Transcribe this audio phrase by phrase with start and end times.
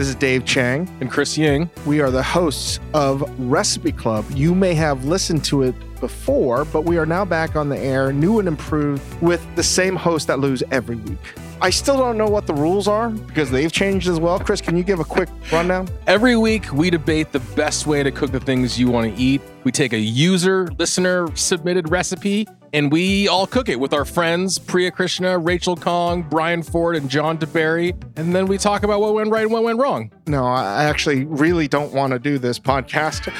[0.00, 0.88] This is Dave Chang.
[1.02, 1.68] And Chris Ying.
[1.84, 4.24] We are the hosts of Recipe Club.
[4.30, 8.10] You may have listened to it before, but we are now back on the air,
[8.10, 11.18] new and improved, with the same host that lose every week.
[11.60, 14.40] I still don't know what the rules are because they've changed as well.
[14.40, 15.86] Chris, can you give a quick rundown?
[16.06, 19.42] Every week, we debate the best way to cook the things you want to eat.
[19.64, 24.58] We take a user, listener submitted recipe and we all cook it with our friends
[24.58, 28.00] Priya Krishna, Rachel Khong, Bryan Ford, and Jon deBary.
[28.16, 30.12] And then we talk about what went right and what went wrong.
[30.26, 33.32] No, I actually really don't want to do this podcast.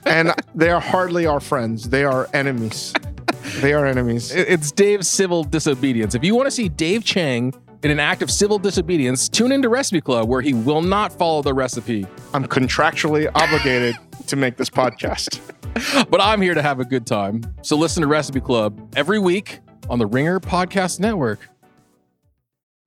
[0.06, 2.92] and they are hardly our friends, they are enemies.
[3.60, 4.34] They are enemies.
[4.34, 6.14] It's Dave's civil disobedience.
[6.14, 9.68] If you want to see Dave Chang in an act of civil disobedience, tune into
[9.68, 12.06] Recipe Club where he will not follow the recipe.
[12.34, 13.96] I'm contractually obligated
[14.26, 15.40] to make this podcast.
[16.10, 17.42] but I'm here to have a good time.
[17.62, 21.40] So listen to Recipe Club every week on the Ringer Podcast Network.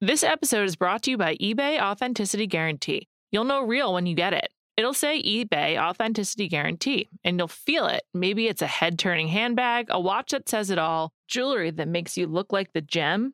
[0.02, 3.08] This episode is brought to you by eBay Authenticity Guarantee.
[3.32, 4.50] You'll know real when you get it.
[4.78, 8.04] It'll say eBay Authenticity Guarantee, and you'll feel it.
[8.14, 12.18] Maybe it's a head turning handbag, a watch that says it all, jewelry that makes
[12.18, 13.34] you look like the gem.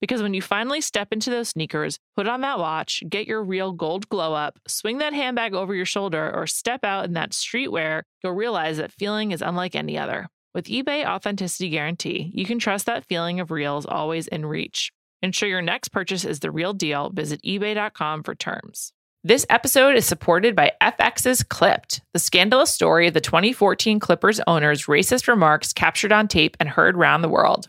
[0.00, 3.72] Because when you finally step into those sneakers, put on that watch, get your real
[3.72, 8.02] gold glow up, swing that handbag over your shoulder, or step out in that streetwear,
[8.22, 10.28] you'll realize that feeling is unlike any other.
[10.54, 14.90] With eBay Authenticity Guarantee, you can trust that feeling of real is always in reach.
[15.22, 17.10] Ensure your next purchase is the real deal.
[17.10, 18.92] Visit eBay.com for terms.
[19.22, 24.86] This episode is supported by FX's Clipped, the scandalous story of the 2014 Clippers owner's
[24.86, 27.68] racist remarks captured on tape and heard around the world.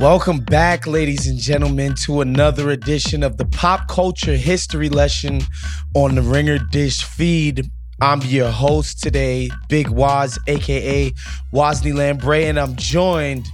[0.00, 5.42] Welcome back, ladies and gentlemen, to another edition of the Pop Culture History Lesson
[5.94, 7.70] on the Ringer Dish feed.
[8.00, 11.12] I'm your host today, Big Waz, aka
[11.52, 13.46] Wosny Lambre, and I'm joined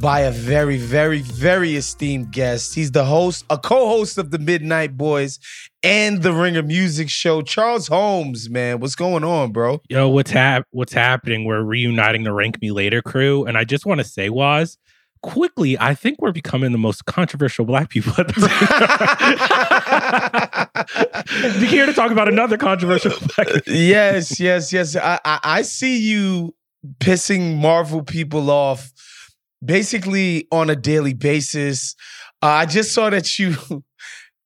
[0.00, 2.76] by a very, very, very esteemed guest.
[2.76, 5.40] He's the host, a co-host of the Midnight Boys
[5.82, 7.42] and the Ringer Music Show.
[7.42, 9.82] Charles Holmes, man, what's going on, bro?
[9.88, 11.44] Yo, what's hap- What's happening?
[11.44, 14.78] We're reuniting the Rank Me Later crew, and I just want to say, Waz,
[15.22, 18.34] quickly, I think we're becoming the most controversial black people at the
[21.60, 24.96] Be here to talk about another controversial black Yes, yes, yes.
[24.96, 26.54] I, I, I see you
[26.98, 28.92] pissing Marvel people off
[29.64, 31.94] basically on a daily basis.
[32.42, 33.56] Uh, I just saw that you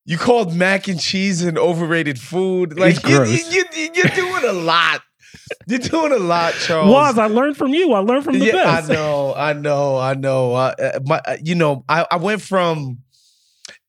[0.05, 2.79] you called mac and cheese an overrated food.
[2.79, 5.01] Like you, you, you, you're doing a lot.
[5.67, 6.91] You're doing a lot, Charles.
[6.91, 7.93] Was I learned from you?
[7.93, 8.89] I learned from the yeah, best.
[8.89, 10.53] I know, I know, I know.
[10.53, 12.99] Uh, my, uh, you know, I, I went from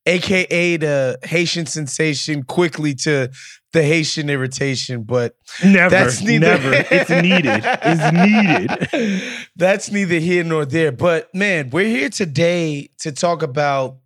[0.05, 3.29] AKA the Haitian sensation quickly to
[3.73, 6.71] the Haitian irritation, but never, that's neither, never.
[6.73, 7.61] It's needed.
[7.63, 9.47] It's needed.
[9.55, 10.91] that's neither here nor there.
[10.91, 13.97] But man, we're here today to talk about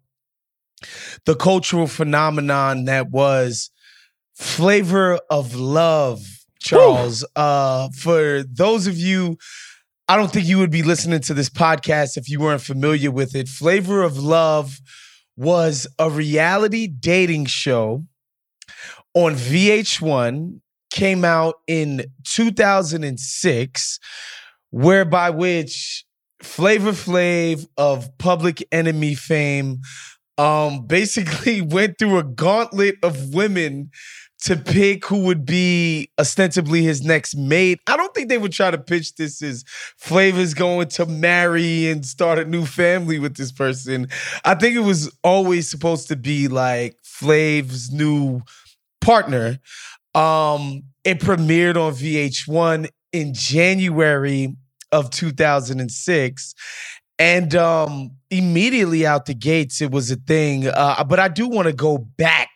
[1.26, 3.72] the cultural phenomenon that was
[4.34, 6.33] flavor of love
[6.64, 7.26] Charles.
[7.36, 9.38] Uh, for those of you,
[10.08, 13.36] I don't think you would be listening to this podcast if you weren't familiar with
[13.36, 13.48] it.
[13.48, 14.80] Flavor of Love
[15.36, 18.04] was a reality dating show
[19.14, 20.60] on VH1,
[20.92, 24.00] came out in 2006,
[24.72, 26.06] whereby which
[26.42, 29.82] Flavor Flav of Public Enemy fame
[30.38, 33.92] um, basically went through a gauntlet of women
[34.44, 37.80] to pick who would be ostensibly his next mate.
[37.88, 39.64] I don't think they would try to pitch this as
[39.98, 44.08] Flavor's going to marry and start a new family with this person.
[44.44, 48.42] I think it was always supposed to be like Flav's new
[49.00, 49.60] partner.
[50.14, 54.56] Um, it premiered on VH1 in January
[54.92, 56.54] of 2006.
[57.20, 60.68] And um, immediately out the gates, it was a thing.
[60.68, 62.50] Uh, but I do want to go back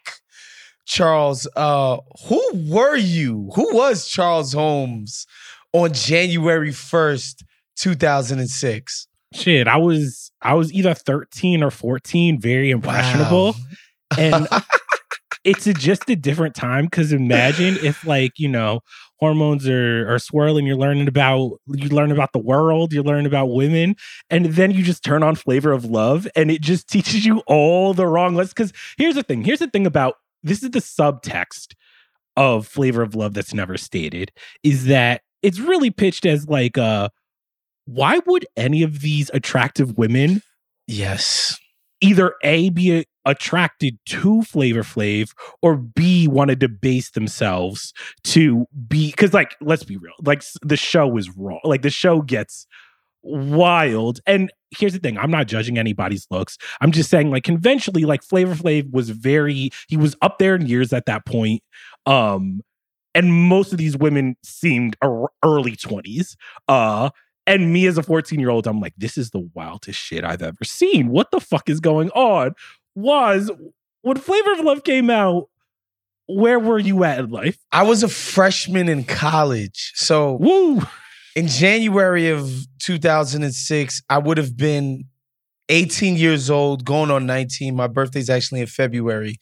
[0.88, 1.98] Charles, uh,
[2.28, 3.52] who were you?
[3.56, 5.28] Who was Charles Holmes
[5.74, 7.44] on January 1st,
[7.76, 9.08] 2006?
[9.34, 13.48] Shit, I was I was either 13 or 14, very impressionable.
[13.48, 14.18] Wow.
[14.18, 14.48] And
[15.44, 18.80] it's a, just a different time because imagine if like, you know,
[19.20, 23.48] hormones are, are swirling, you're learning about you learn about the world, you learn about
[23.48, 23.98] women,
[24.30, 27.94] and then you just turn on flavor of love and it just teaches you all
[27.94, 28.54] the wrong lessons.
[28.54, 30.16] Because here's the thing, here's the thing about
[30.48, 31.74] this is the subtext
[32.36, 34.32] of flavor of love that's never stated,
[34.64, 37.10] is that it's really pitched as like uh
[37.86, 40.42] why would any of these attractive women
[40.88, 41.58] Yes.
[42.02, 47.92] either A, be a- attracted to Flavor Flav, or B, want to debase themselves
[48.24, 51.58] to be, because, like, let's be real, like, the show is raw.
[51.66, 52.68] Like, the show gets
[53.24, 54.20] wild.
[54.26, 56.58] And here's the thing I'm not judging anybody's looks.
[56.82, 60.68] I'm just saying, like, conventionally, like, Flavor Flav was very, he was up there in
[60.68, 61.62] years at that point.
[62.06, 62.62] Um,
[63.16, 66.36] and most of these women seemed early 20s.
[66.68, 67.10] Uh,
[67.48, 70.44] and me as a 14 year old, I'm like, this is the wildest shit I've
[70.44, 71.10] ever seen.
[71.10, 72.54] What the fuck is going on?
[72.96, 73.50] Was
[74.02, 75.50] when Flavor of Love came out,
[76.28, 77.58] where were you at in life?
[77.72, 79.94] I was a freshman in college.
[79.96, 80.82] So Woo!
[81.38, 82.50] In January of
[82.80, 85.06] 2006, I would have been
[85.70, 87.76] 18 years old, going on 19.
[87.76, 89.38] My birthday's actually in February.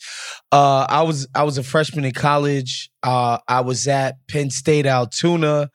[0.51, 2.89] Uh, I was I was a freshman in college.
[3.01, 5.69] Uh, I was at Penn State Altoona,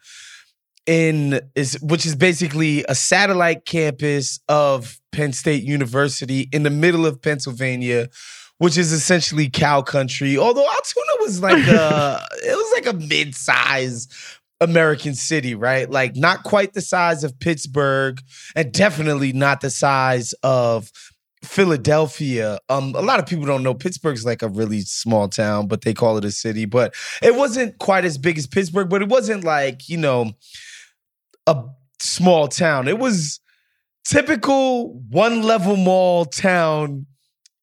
[0.85, 7.07] in is which is basically a satellite campus of Penn State University in the middle
[7.07, 8.09] of Pennsylvania.
[8.59, 10.37] Which is essentially cow country.
[10.37, 14.07] Although Altoona was like a, it was like a mid-size
[14.61, 15.89] American city, right?
[15.89, 18.21] Like not quite the size of Pittsburgh
[18.55, 20.91] and definitely not the size of
[21.43, 22.59] Philadelphia.
[22.69, 25.95] Um a lot of people don't know Pittsburgh's like a really small town, but they
[25.95, 29.45] call it a city, but it wasn't quite as big as Pittsburgh, but it wasn't
[29.45, 30.33] like, you know,
[31.47, 31.65] a
[31.99, 32.89] small town.
[32.89, 33.41] It was
[34.05, 37.07] typical one level mall town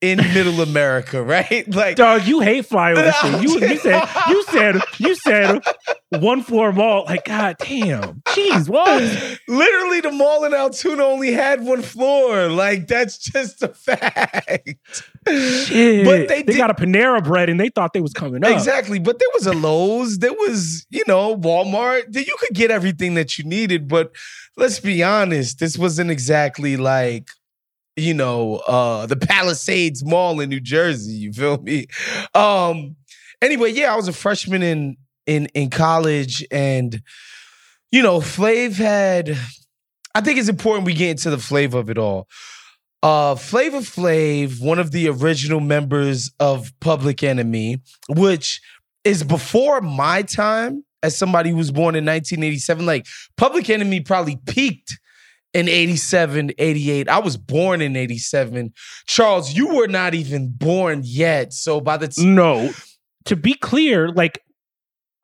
[0.01, 1.65] in middle America, right?
[1.73, 3.41] Like Dog, you hate flyover shit.
[3.41, 5.61] You, you said you said you said
[6.09, 7.05] one floor mall.
[7.05, 8.21] Like, god damn.
[8.27, 9.39] Jeez, what?
[9.47, 12.47] Literally, the mall in Altoona only had one floor.
[12.47, 14.69] Like that's just a fact.
[15.27, 16.05] Shit.
[16.05, 18.51] But they they did- got a Panera bread and they thought they was coming up.
[18.51, 22.15] Exactly, but there was a Lowe's, there was you know Walmart.
[22.15, 23.87] You could get everything that you needed.
[23.87, 24.11] But
[24.55, 27.29] let's be honest, this wasn't exactly like
[27.97, 31.13] you know uh the Palisades Mall in New Jersey.
[31.13, 31.87] You feel me?
[32.33, 32.95] Um.
[33.41, 37.01] Anyway, yeah, I was a freshman in in in college, and
[37.91, 39.37] you know, Flav had.
[40.15, 42.27] I think it's important we get into the flavor of it all.
[43.03, 47.79] Uh, Flavor Flav, one of the original members of Public Enemy,
[48.09, 48.59] which
[49.03, 52.85] is before my time as somebody who was born in 1987.
[52.85, 53.05] Like,
[53.37, 54.97] Public Enemy probably peaked
[55.53, 57.09] in 87, 88.
[57.09, 58.73] I was born in 87.
[59.05, 61.53] Charles, you were not even born yet.
[61.53, 62.35] So by the time.
[62.35, 62.71] No.
[63.25, 64.41] To be clear, like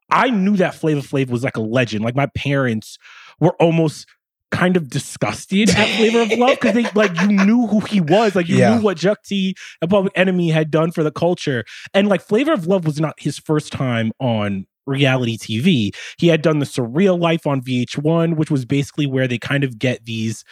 [0.10, 2.04] I knew that Flavor Flav was like a legend.
[2.04, 2.98] Like my parents
[3.40, 4.06] were almost
[4.52, 8.36] kind of disgusted at Flavor of Love because they like you knew who he was.
[8.36, 8.76] Like you Yeah.
[8.76, 11.64] knew what Chuck D and Public Enemy had done for the culture.
[11.94, 15.96] And like Flavor of Love was not his first time on reality TV.
[16.18, 19.78] He had done the Surreal Life on VH1, which was basically where they kind of
[19.80, 20.44] get these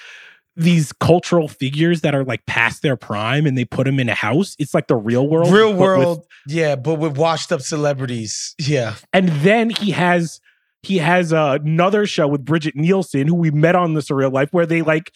[0.57, 4.13] these cultural figures that are like past their prime and they put them in a
[4.13, 4.55] house.
[4.59, 5.51] It's like the real world.
[5.51, 8.53] Real but with world, yeah, but with washed up celebrities.
[8.59, 8.95] Yeah.
[9.13, 10.41] and then he has
[10.83, 14.49] he has uh, another show with Brigitte Nielsen, who we met on the Surreal Life,
[14.51, 15.11] where they like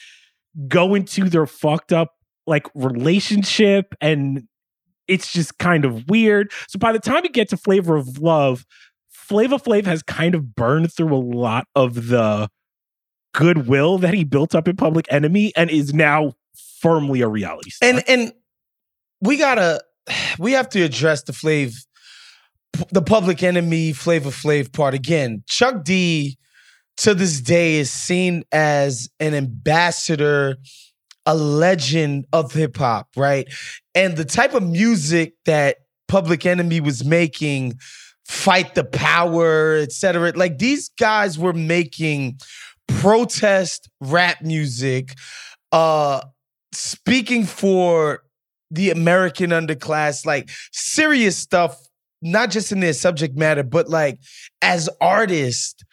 [0.67, 2.13] go into their fucked up
[2.47, 4.47] like relationship, and
[5.07, 6.51] it's just kind of weird.
[6.67, 8.65] So by the time you get to Flavor of Love,
[9.25, 12.49] Flavor Flav has kind of burned through a lot of the
[13.33, 16.33] goodwill that he built up in Public Enemy, and is now
[16.79, 17.89] firmly a reality star.
[17.89, 18.33] And and
[19.21, 19.81] we gotta
[20.39, 21.75] we have to address the Flav
[22.91, 25.43] the public enemy Flavor Flav part again.
[25.47, 26.37] Chuck D
[26.97, 30.57] to this day is seen as an ambassador,
[31.25, 33.47] a legend of hip hop, right?
[33.93, 35.77] And the type of music that
[36.07, 37.79] Public Enemy was making,
[38.27, 40.33] Fight the Power, etc.
[40.35, 42.39] Like these guys were making
[42.87, 45.13] protest rap music,
[45.71, 46.21] uh,
[46.71, 48.23] speaking for
[48.71, 51.79] the American underclass, like serious stuff,
[52.21, 54.19] not just in their subject matter, but like
[54.61, 55.83] as artists,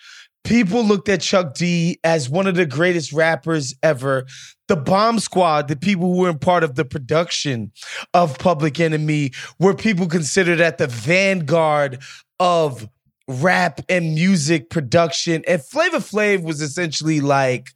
[0.44, 4.26] people looked at Chuck D as one of the greatest rappers ever.
[4.68, 7.72] The Bomb Squad, the people who were in part of the production
[8.14, 12.02] of Public Enemy, were people considered at the vanguard
[12.42, 12.88] of
[13.28, 15.44] rap and music production.
[15.46, 17.68] And Flavor Flav was essentially like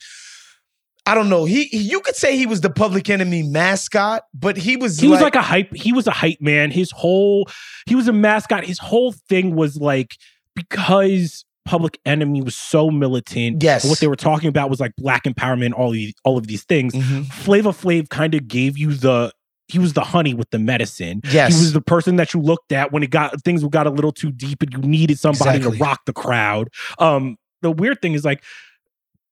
[1.08, 1.44] I don't know.
[1.44, 5.20] He, you could say he was the Public Enemy mascot, but he was he was
[5.20, 7.48] like a hype he was a hype man his whole
[7.86, 10.16] he was a mascot his whole thing was like
[10.56, 13.84] because public enemy was so militant Yes.
[13.88, 16.92] what they were talking about was like black empowerment all these all of these things
[16.94, 17.26] Mhm.
[17.26, 19.32] Flavor Flav kind of gave you the
[19.68, 22.70] he was the honey with the medicine yes, he was the person that you looked
[22.72, 25.78] at when it got things got a little too deep and you needed somebody Exactly.
[25.78, 26.68] to rock the crowd
[26.98, 28.42] um the weird thing is like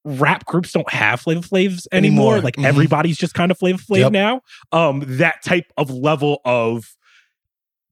[0.05, 2.33] rap groups don't have Flavor Flavs anymore.
[2.35, 2.41] Anymore.
[2.45, 2.65] Like Mhm.
[2.67, 4.13] everybody's just kind of Flavor Flav Yep.
[4.13, 4.41] now.
[4.71, 6.95] Um, that type of level of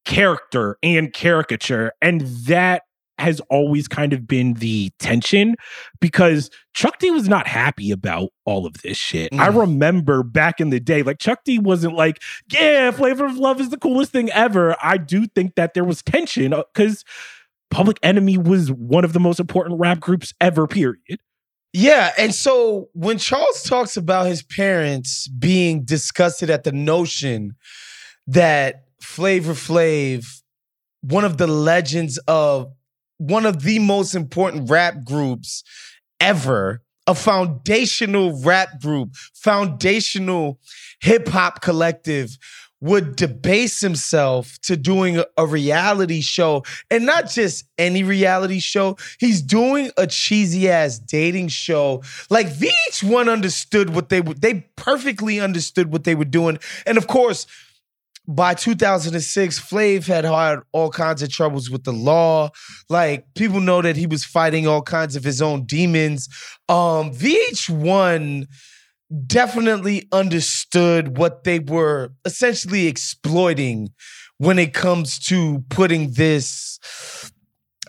[0.05, 2.83] character and caricature, and that
[3.23, 5.57] has always kind of been the tension
[6.01, 9.33] because Chuck D was not happy about all of this shit.
[9.35, 9.61] I Mm.
[9.61, 13.71] remember back in the day, like Chuck D wasn't like, yeah, Flavor of Love is
[13.71, 14.77] the coolest thing ever.
[14.83, 17.05] I do think that there was tension because
[17.71, 21.21] Public Enemy was one of the most important rap groups ever, period.
[21.73, 27.57] Yeah, and so when Charles talks about his parents being disgusted at the notion
[28.27, 30.27] that Flavor Flav,
[31.01, 32.71] one of the legends of
[33.23, 35.63] one of the most important rap groups
[36.21, 40.59] ever, a foundational rap group, foundational
[41.01, 42.37] hip hop collective,
[42.81, 48.97] would debase himself to doing a- reality show and not just any reality show.
[49.21, 52.03] He's doing a cheesy ass dating show.
[52.29, 56.59] Like VH1 understood what they would, they perfectly understood what they were doing.
[56.85, 57.47] And of course,
[58.27, 62.51] by 2006, Flav had had all kinds of troubles with the law.
[62.89, 66.29] Like people know that he was fighting all kinds of his own demons.
[66.69, 68.47] Um, VH1
[69.27, 73.91] definitely understood what they were essentially exploiting
[74.39, 76.79] when it comes to putting this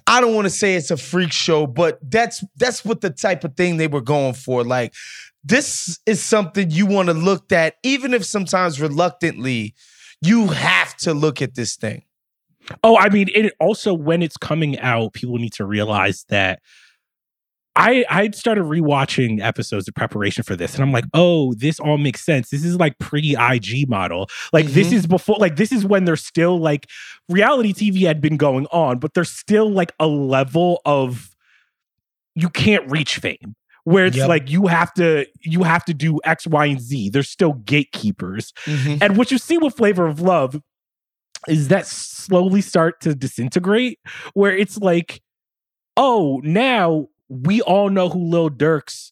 [0.06, 3.44] I don't want to say it's a freak show, but that's that's what the type
[3.46, 4.64] of thing they were going for.
[4.64, 4.94] Like
[5.44, 9.74] this is something you want to look at even if sometimes reluctantly
[10.24, 12.04] you have to look at this thing.
[12.84, 16.60] Oh, I mean, it also when it's coming out, people need to realize that
[17.76, 21.98] I I started rewatching episodes of preparation for this, and I'm like, oh, this all
[21.98, 22.50] makes sense.
[22.52, 24.30] This is like pre IG model.
[24.54, 24.94] Like this Mhm.
[24.94, 26.88] is before, like this is when there's still like
[27.30, 31.32] reality TV had been going on, but there's still like a level of
[32.36, 34.30] you can't reach fame where it's Yep.
[34.30, 37.10] like you have to you have to do X, Y, and Z.
[37.10, 38.54] There's still gatekeepers.
[38.68, 40.62] And what you see with Flavor of Love
[41.48, 44.00] is that slowly start to disintegrate,
[44.34, 45.22] where it's like,
[45.98, 49.12] oh, now we all know who Lil Durk's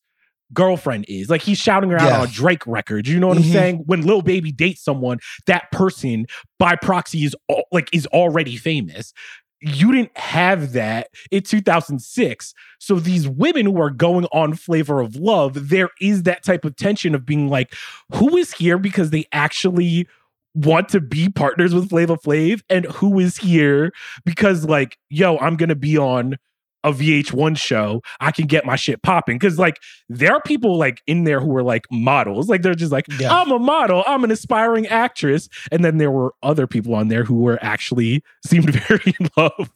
[0.53, 1.29] girlfriend is.
[1.29, 2.21] Like he's shouting her out Yeah.
[2.21, 3.09] on Drake records.
[3.09, 3.51] You know what I'm Mhm.
[3.53, 3.83] saying?
[3.85, 6.25] When Lil Baby dates someone, that person
[6.59, 9.13] by proxy is all, like is already famous.
[9.61, 12.53] You didn't have that in 2006.
[12.79, 16.75] So these women who are going on Flavor of Love, there is that type of
[16.75, 17.73] tension of being like,
[18.13, 20.07] who is here because they actually
[20.53, 23.93] want to be partners with Flavor Flav and who is here
[24.25, 26.37] because like, yo, I'm gonna be on
[26.83, 29.39] a VH1 show, I can get my shit popping.
[29.39, 29.77] Cause like
[30.09, 32.49] there are people like in there who are like models.
[32.49, 33.33] Like they're just like, Yeah.
[33.33, 35.49] I'm a model, I'm an aspiring actress.
[35.71, 39.71] And then there were other people on there who were actually seemed very in love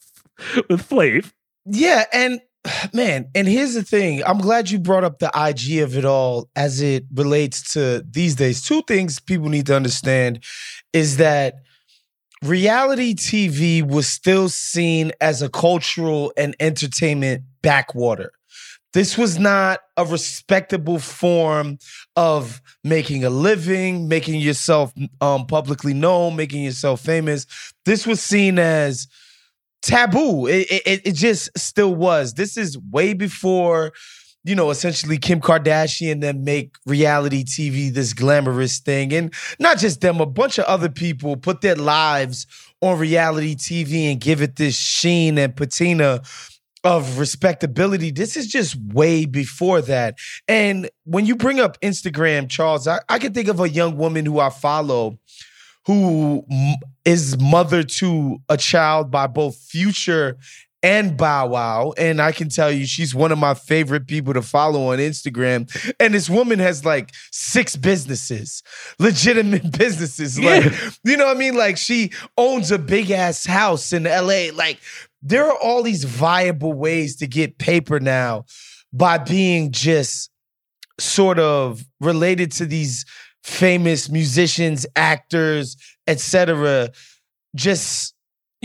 [0.69, 1.31] with Flav.
[1.65, 2.41] Yeah, and
[2.93, 4.23] man, and here's the thing.
[4.25, 8.35] I'm glad you brought up the IG of it all as it relates to these
[8.35, 8.61] days.
[8.63, 10.43] Two things people need to understand
[10.93, 11.55] is that
[12.45, 18.31] reality TV was still seen as a cultural and entertainment backwater.
[18.93, 21.79] This was not a respectable form
[22.15, 27.45] of making a living, making yourself um, publicly known, making yourself famous.
[27.83, 29.09] This was seen as
[29.81, 30.47] taboo.
[30.47, 32.35] It, it, it just still was.
[32.35, 33.91] This is way before,
[34.45, 39.11] you know, essentially Kim Kardashian then make reality TV this glamorous thing.
[39.11, 42.45] And not just them, a bunch of other people put their lives
[42.79, 46.21] on reality TV and give it this sheen and patina
[46.83, 48.11] of respectability.
[48.11, 50.19] This is just way before that.
[50.47, 54.27] And when you bring up Instagram, Charles, I, I can think of a young woman
[54.27, 55.17] who I follow
[55.85, 56.43] who
[57.05, 60.37] is mother to a child by both Future
[60.83, 61.93] and Bow Wow.
[61.97, 65.69] And I can tell you, she's one of my favorite people to follow on Instagram.
[65.99, 68.61] And this woman has like six businesses,
[68.99, 70.39] legitimate businesses.
[70.39, 70.71] Like,
[71.03, 71.55] you know what I mean?
[71.55, 74.47] Like, she owns a big ass house in LA.
[74.53, 74.79] Like,
[75.21, 78.45] there are all these viable ways to get paper now
[78.93, 80.29] by being just
[80.99, 83.05] sort of related to these
[83.43, 85.77] famous musicians, actors,
[86.07, 86.89] etc.
[87.55, 88.14] Just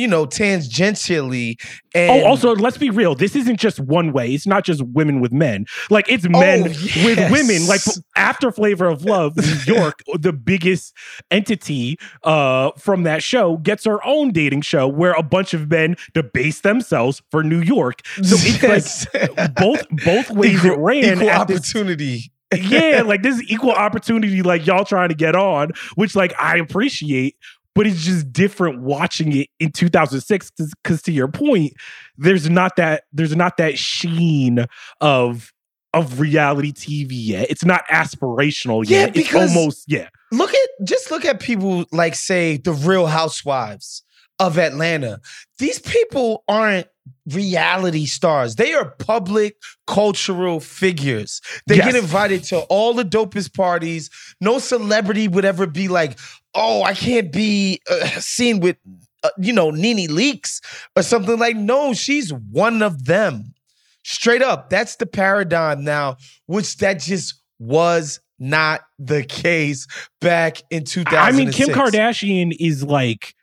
[0.00, 1.56] you know, tangentially.
[1.94, 3.14] Oh, And also, let's be real.
[3.14, 4.32] This isn't just one way.
[4.32, 5.66] It's not just women with men.
[5.90, 7.66] Like it's men Oh, with women.
[7.66, 7.80] Like
[8.16, 10.94] after Flavor of Love, New York, the biggest
[11.30, 15.96] entity uh, from that show, gets her own dating show where a bunch of men
[16.14, 18.00] debase themselves for New York.
[18.22, 19.06] So it's Yes.
[19.36, 21.04] like both both ways it ran.
[21.04, 22.32] equal at this- opportunity.
[22.54, 26.56] yeah, like this is equal opportunity, like y'all trying to get on, which like I
[26.58, 27.36] appreciate,
[27.74, 30.50] but it's just different watching it in 2006.
[30.82, 31.72] Because to your point,
[32.16, 34.66] there's not that there's not that sheen
[35.00, 35.52] of
[35.92, 37.50] of reality TV yet.
[37.50, 39.16] It's not aspirational Yeah, yet.
[39.16, 40.08] It's almost yeah.
[40.30, 44.02] look at just look at people like say the real housewives
[44.38, 45.20] of Atlanta.
[45.58, 46.86] These people aren't
[47.26, 48.56] reality stars.
[48.56, 51.40] They are public cultural figures.
[51.66, 51.86] They Yes.
[51.92, 54.10] get invited to all the dopest parties.
[54.40, 56.18] No celebrity would ever be like,
[56.54, 58.76] "Oh, I can't be uh, seen with
[59.22, 60.60] uh, you know, NeNe Leakes
[60.96, 63.54] or something like no, she's one of them.
[64.02, 64.70] Straight up.
[64.70, 66.16] That's the paradigm now,
[66.46, 69.86] which that just was not the case
[70.22, 71.18] back in 2000.
[71.18, 73.34] I mean, Kim Kardashian is like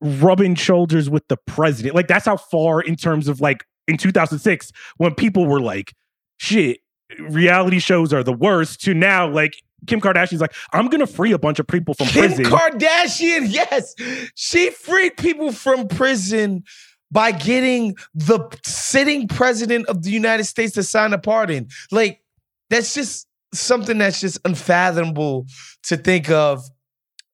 [0.00, 1.96] rubbing shoulders with the president.
[1.96, 5.94] Like that's how far in terms of like in 2006 when people were like,
[6.38, 6.78] shit,
[7.18, 9.54] reality shows are the worst to now like
[9.86, 12.44] Kim Kardashian's like, I'm gonna free a bunch of people from Kim prison.
[12.44, 13.94] Kardashian, yes.
[14.34, 16.64] She freed people from prison
[17.10, 21.68] by getting the sitting president of the United States to sign a pardon.
[21.90, 22.22] Like,
[22.70, 25.46] that's just something that's just unfathomable
[25.84, 26.62] to think of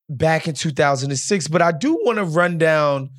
[0.08, 1.48] back in 2006.
[1.48, 3.10] But I do want to run down,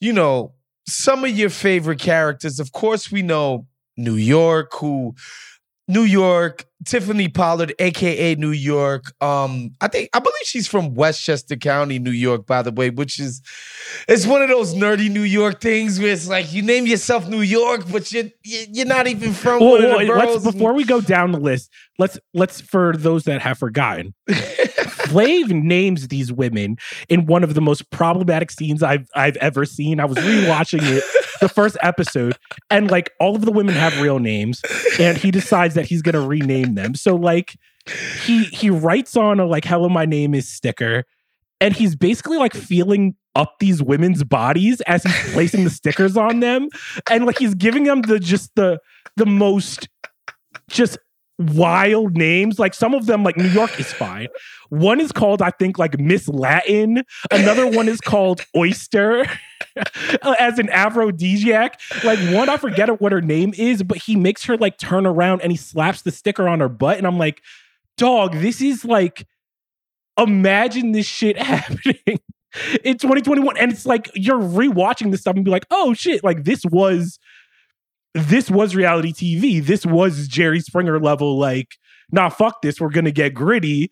[0.00, 0.54] you know,
[0.88, 2.58] some of your favorite characters.
[2.58, 5.14] Of course, we know New York, who
[5.88, 9.12] New York, Tiffany Pollard, aka New York.
[9.20, 13.18] Um, I think I believe she's from Westchester County, New York, by the way, which
[13.18, 13.42] is
[14.08, 17.40] it's one of those nerdy New York things where it's like you name yourself New
[17.40, 20.84] York, but you're you're not even from Well, one of the well, let's, before we
[20.84, 24.14] go down the list, let's let's for those that have forgotten.
[24.28, 30.00] Flav names these women in one of the most problematic scenes I've I've ever seen.
[30.00, 31.04] I was rewatching it,
[31.42, 32.38] the first episode,
[32.70, 34.62] and like all of the women have real names,
[34.98, 36.94] and he decides that he's gonna rename them.
[36.94, 37.56] So like
[38.24, 41.04] he he writes on a like "Hello, my name is" sticker,
[41.60, 46.40] and he's basically like feeling up these women's bodies as he's placing the stickers on
[46.40, 46.68] them,
[47.10, 48.78] and like he's giving them the just the
[49.16, 49.88] the most
[50.70, 50.96] just
[51.38, 52.58] wild names.
[52.58, 54.28] Like some of them, like New York is fine.
[54.68, 57.02] One is called, I think, like Miss Latin.
[57.30, 59.26] Another one is called Oyster
[59.76, 61.80] uh, as an aphrodisiac.
[62.04, 65.42] Like one, I forget what her name is, but he makes her like turn around
[65.42, 66.98] and he slaps the sticker on her butt.
[66.98, 67.42] And I'm like,
[67.96, 69.26] dog, this is like,
[70.18, 72.20] imagine this shit happening
[72.84, 73.56] in 2021.
[73.56, 77.18] And it's like you're rewatching this stuff and be like, oh shit, like this was
[78.14, 79.64] this was reality TV.
[79.64, 81.68] This was Jerry Springer level, like,
[82.10, 82.80] nah, fuck this.
[82.80, 83.90] We're gonna get gritty.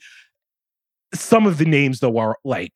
[1.14, 2.74] Some of the names though are like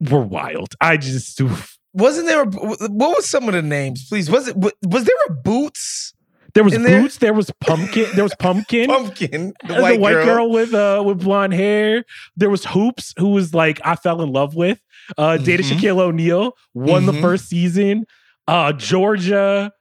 [0.00, 0.74] were wild.
[0.80, 1.76] I just oof.
[1.92, 2.42] Wasn't there?
[2.42, 4.06] A, what was some of the names?
[4.08, 4.56] Please, was it?
[4.56, 6.14] Was there a Boots
[6.54, 7.00] there was there?
[7.02, 8.86] boots, there was pumpkin, there was pumpkin.
[8.88, 9.52] pumpkin?
[9.68, 10.24] The uh, white, girl.
[10.24, 10.50] girl.
[10.50, 12.04] with uh with blonde hair.
[12.36, 14.80] There was Hoops, who was like I fell in love with.
[15.16, 15.78] Uh dated Mhm.
[15.78, 17.20] Shaquille O'Neal, won the Mhm.
[17.20, 18.04] first season.
[18.48, 19.72] Uh Georgia.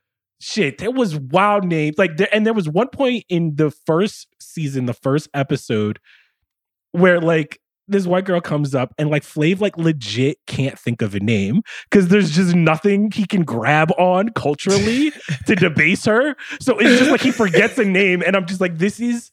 [0.42, 1.98] Shit, there was wild names.
[1.98, 6.00] Like there, and there was one point in the first season, the first episode,
[6.94, 11.16] where like this white girl comes up and like Flav like legit can't think of
[11.16, 15.12] a name because there's just nothing he can grab on culturally
[15.48, 16.36] to debase her.
[16.62, 19.32] So it's just like he forgets a name, and I'm just like, this is.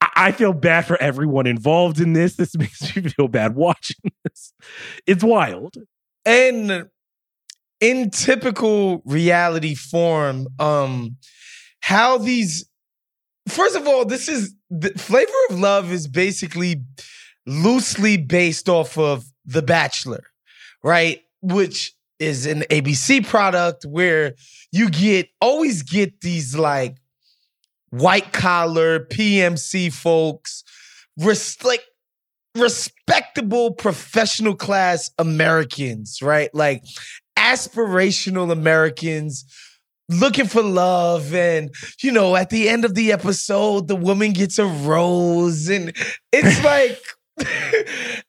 [0.00, 2.36] I- I feel bad for everyone involved in this.
[2.36, 4.52] This makes me feel bad watching this.
[5.06, 5.74] It's wild.
[6.24, 6.88] and
[7.84, 11.18] in typical reality form um
[11.80, 12.64] how these
[13.46, 16.82] first of all this is the flavor of love is basically
[17.44, 20.24] loosely based off of the bachelor
[20.82, 24.32] right which is an abc product where
[24.72, 26.96] you get always get these like
[27.90, 30.64] white collar pmc folks
[31.18, 31.84] res- like
[32.54, 36.54] respectable professional class Americans, right?
[36.54, 36.84] Like
[37.36, 39.44] aspirational Americans
[40.08, 41.34] looking for love.
[41.34, 45.94] And you know at the end of the episode the woman gets a rose and
[46.32, 47.02] it's like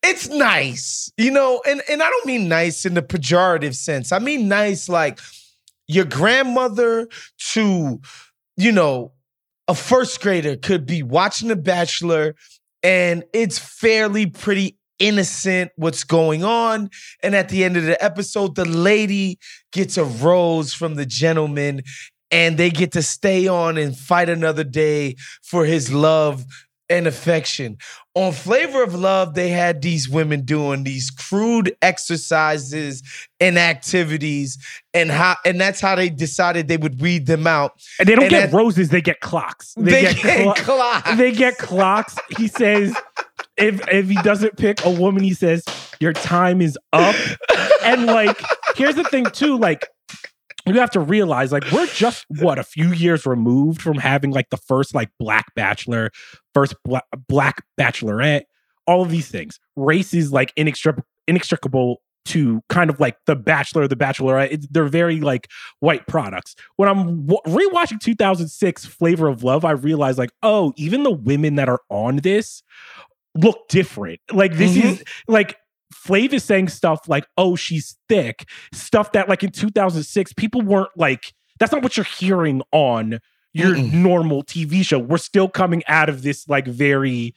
[0.04, 1.62] it's nice you know?
[1.65, 4.12] And and I don't mean nice in the pejorative sense.
[4.12, 5.20] I mean nice like
[5.88, 7.08] your grandmother
[7.54, 8.02] to
[8.58, 9.12] you know
[9.68, 12.36] a first grader could be watching The Bachelor
[12.84, 16.89] and it's fairly pretty innocent what's going on.
[17.23, 19.39] And at the end of the episode, the lady
[19.71, 21.81] gets a rose from the gentleman
[22.31, 26.45] and they get to stay on and fight another day for his love
[26.89, 27.77] and affection.
[28.13, 33.03] On Flavor of Love, they had these women doing these crude exercises
[33.39, 34.58] and activities,
[34.93, 37.73] and how and that's how they decided they would weed them out.
[37.99, 39.73] And they don't And get roses, they get clocks.
[39.75, 41.17] They, get, clo- clocks.
[41.17, 42.15] they get clocks.
[42.38, 42.95] He says
[43.58, 45.63] if if he doesn't pick a woman, he says
[46.00, 47.15] your time is up.
[47.84, 48.41] And like,
[48.76, 49.88] here's the thing too, like
[50.65, 54.50] you have to realize like we're just what a few years removed from having like
[54.50, 56.10] the first like black bachelor,
[56.54, 58.44] first black, black bachelorette,
[58.88, 59.60] all of these things.
[59.76, 64.48] Race is like inextric- inextricable to kind of like the bachelor, the bachelorette.
[64.52, 65.48] It's, they're very like
[65.80, 66.56] white products.
[66.76, 71.56] When I'm w- rewatching 2006 Flavor of Love, I realized like, oh, even the women
[71.56, 72.63] that are on this
[73.36, 74.19] look different.
[74.32, 74.88] Like this mm-hmm.
[74.88, 75.58] is like
[75.93, 78.48] Flav is saying stuff like, oh, she's thick.
[78.74, 83.19] Stuff that like in 2006, people weren't like, that's not what you're hearing on
[83.54, 83.93] your Mm-mm.
[83.93, 85.00] normal TV show.
[85.00, 87.34] We're still coming out of this like very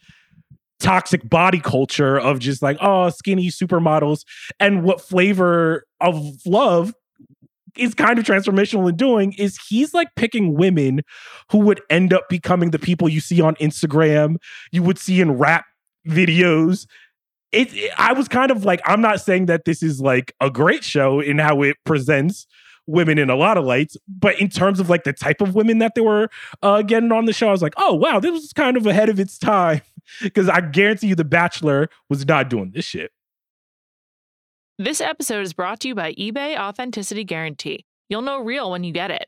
[0.79, 4.23] toxic body culture of just like, oh, skinny supermodels.
[4.59, 6.93] And what flavor of love
[7.77, 11.01] is kind of transformational in doing is he's like picking women
[11.51, 14.37] who would end up becoming the people you see on Instagram,
[14.71, 15.65] you would see in rap
[16.07, 16.85] videos.
[17.51, 20.49] It, it- I was kind of like, I'm not saying that this is like a
[20.49, 22.45] great show in how it presents
[22.87, 25.77] women in a lot of lights, but in terms of like the type of women
[25.77, 26.27] that they were
[26.63, 29.09] uh, getting on the show, I was like, oh wow, this was kind of ahead
[29.09, 29.81] of its time
[30.21, 33.11] because I guarantee you, The Bachelor was not doing this shit.
[34.77, 37.85] This episode is brought to you by eBay Authenticity Guarantee.
[38.07, 39.27] You'll know real when you get it.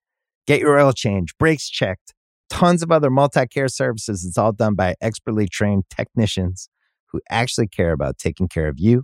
[0.47, 2.13] Get your oil change, brakes checked,
[2.49, 4.25] tons of other multi care services.
[4.25, 6.69] It's all done by expertly trained technicians
[7.11, 9.03] who actually care about taking care of you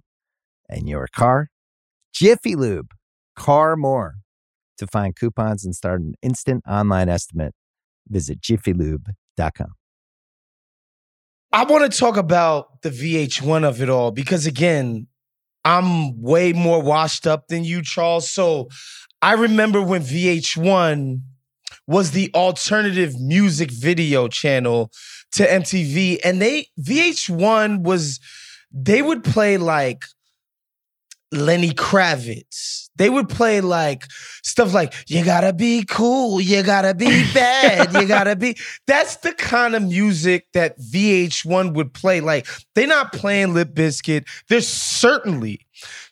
[0.70, 1.50] and your car.
[2.14, 2.92] Jiffy Lube,
[3.36, 4.16] car more.
[4.78, 7.56] To find coupons and start an instant online estimate,
[8.08, 9.74] visit jiffylube.com.
[11.52, 15.08] I want to talk about the VH1 of it all because again,
[15.68, 18.30] I'm way more washed up than you, Charles.
[18.30, 18.70] So
[19.22, 21.20] I remember when VH1
[21.86, 24.90] was the alternative music video channel
[25.34, 28.22] to MTV, and they VH1 was
[28.72, 30.04] they would play like
[31.32, 32.90] Lenny Kravitz.
[32.96, 34.08] They would play like
[34.44, 39.34] stuff like "You gotta be cool, you gotta be bad, you gotta be." That's the
[39.34, 42.22] kind of music that VH1 would play.
[42.22, 44.26] Like they're not playing Limp Bizkit.
[44.50, 45.60] They're certainly,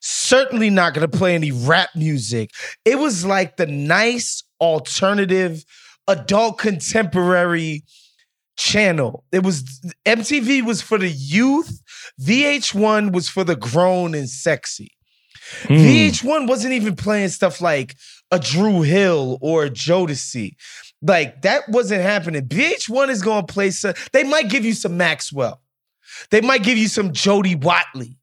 [0.02, 2.52] certainly not gonna play any rap music.
[2.84, 5.66] It was like the nice alternative,
[6.08, 7.84] adult contemporary
[8.58, 9.24] channel.
[9.32, 9.64] It was
[10.06, 11.82] MTV was for the youth,
[12.22, 14.95] VH1 was for the grown and sexy.
[15.64, 15.74] Hmm.
[15.74, 17.96] VH1 wasn't even playing stuff like
[18.32, 20.56] a Dru Hill or a Jodeci.
[21.02, 22.44] Like that wasn't happening.
[22.48, 25.62] VH1 is going to play some, they might give you some Maxwell.
[26.32, 28.18] They might give you some Jody Watley.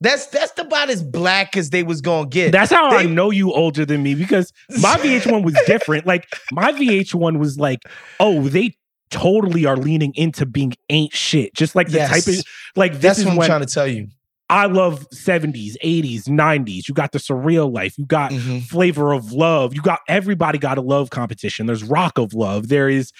[0.00, 2.52] That's that's about as black as they was going to get.
[2.52, 6.06] That's how I know you older than me because my VH1 was different.
[6.06, 7.80] Like my VH1 was like,
[8.20, 8.76] oh, they
[9.10, 11.52] totally are leaning into being ain't shit.
[11.54, 12.10] Just like the Yes.
[12.10, 12.44] type of
[12.76, 14.08] like this That's is what I'm when trying to tell you.
[14.50, 16.88] I love 70s, 80s, 90s.
[16.88, 17.98] You got the surreal life.
[17.98, 18.62] You got Mhm.
[18.64, 19.74] flavor of love.
[19.74, 21.66] You got everybody got a love competition.
[21.66, 22.68] There's rock of love.
[22.68, 23.12] There is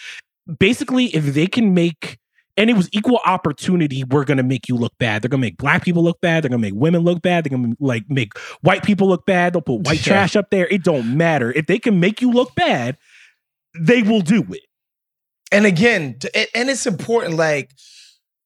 [0.59, 2.19] basically if they can make
[2.57, 5.23] and it was equal opportunity, we're gonna make you look bad.
[5.23, 6.43] They're gonna make black people look bad.
[6.43, 7.45] They're gonna make women look bad.
[7.45, 9.53] They're gonna like make white people look bad.
[9.53, 10.13] They'll put white Yeah.
[10.13, 10.67] trash up there.
[10.67, 11.53] It don't matter.
[11.53, 12.97] If they can make you look bad,
[13.79, 14.63] they will do it.
[15.53, 16.17] and again,
[16.55, 17.37] and it's important.
[17.37, 17.71] Like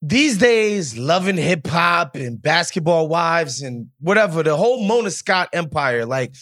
[0.03, 6.05] these days, loving hip hop and basketball wives and whatever, the whole Mona Scott empire,
[6.05, 6.35] like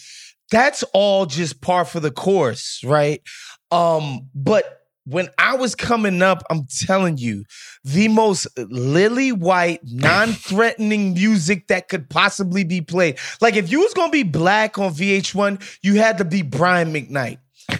[0.49, 3.21] that's all just par for the course, right?
[3.69, 7.43] Um, but when I was coming up, I'm telling you,
[7.83, 13.17] the most lily white, non-threatening music that could possibly be played.
[13.41, 17.37] Like if you was gonna be black on VH1, you had to be Brian McKnight.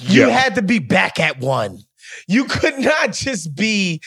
[0.00, 0.38] You Yeah.
[0.38, 1.78] had to be back at one.
[2.28, 4.00] You could not just be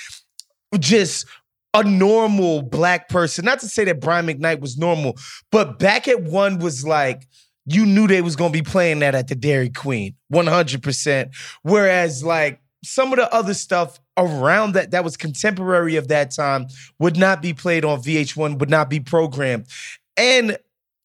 [0.80, 1.26] just
[1.74, 3.46] a normal black person.
[3.46, 5.18] Not to say that Brian McKnight was normal,
[5.52, 7.28] but back at one was like
[7.66, 11.30] you knew they was gonna be playing that at the Dairy Queen, 100%.
[11.64, 16.68] Whereas like some of the other stuff around that that was contemporary of that time
[17.00, 19.68] would not be played on VH1, would not be programmed.
[20.16, 20.58] And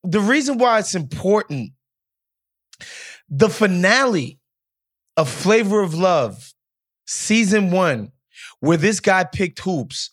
[0.04, 1.72] the reason why it's important,
[3.28, 4.38] the finale
[5.16, 6.54] of Flavor of Love,
[7.06, 8.11] season one,
[8.62, 10.10] where this guy picked hoops,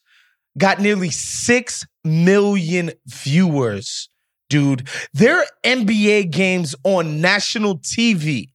[0.57, 4.09] got nearly 6 million viewers,
[4.49, 4.88] dude.
[5.13, 8.49] There are NBA games on national TV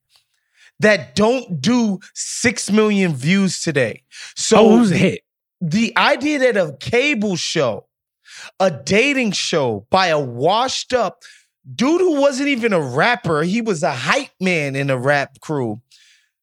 [0.81, 4.03] that don't do 6 million views today.
[4.35, 5.21] So oh, a hit.
[5.61, 7.87] the idea that a cable show,
[8.59, 11.23] a dating show by a washed up
[11.73, 15.81] dude who wasn't even a rapper, he was a hype man in a rap crew,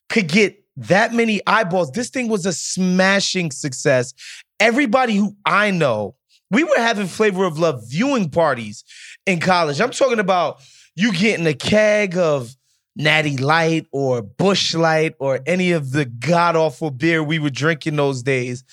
[0.08, 1.92] could get that many eyeballs.
[1.92, 4.14] This thing was a smashing success.
[4.60, 6.16] Everybody who I know,
[6.50, 8.84] we were having Flavor of Love viewing parties
[9.26, 9.82] in college.
[9.82, 10.60] I'm talking about
[10.96, 12.56] you getting a keg of
[12.96, 17.96] Natty Light or Busch Light or any of the god awful beer we were drinking
[17.96, 18.64] those days.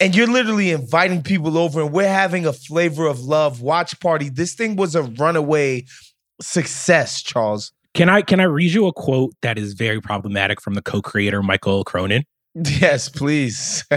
[0.00, 4.30] And you're literally inviting people over, and we're having a flavor of love watch party.
[4.30, 5.84] This thing was a runaway
[6.40, 7.72] success, Charles.
[7.94, 11.42] Can I can I read you a quote that is very problematic from the co-creator
[11.42, 12.24] Michael Cronin?
[12.54, 13.84] Yes, please.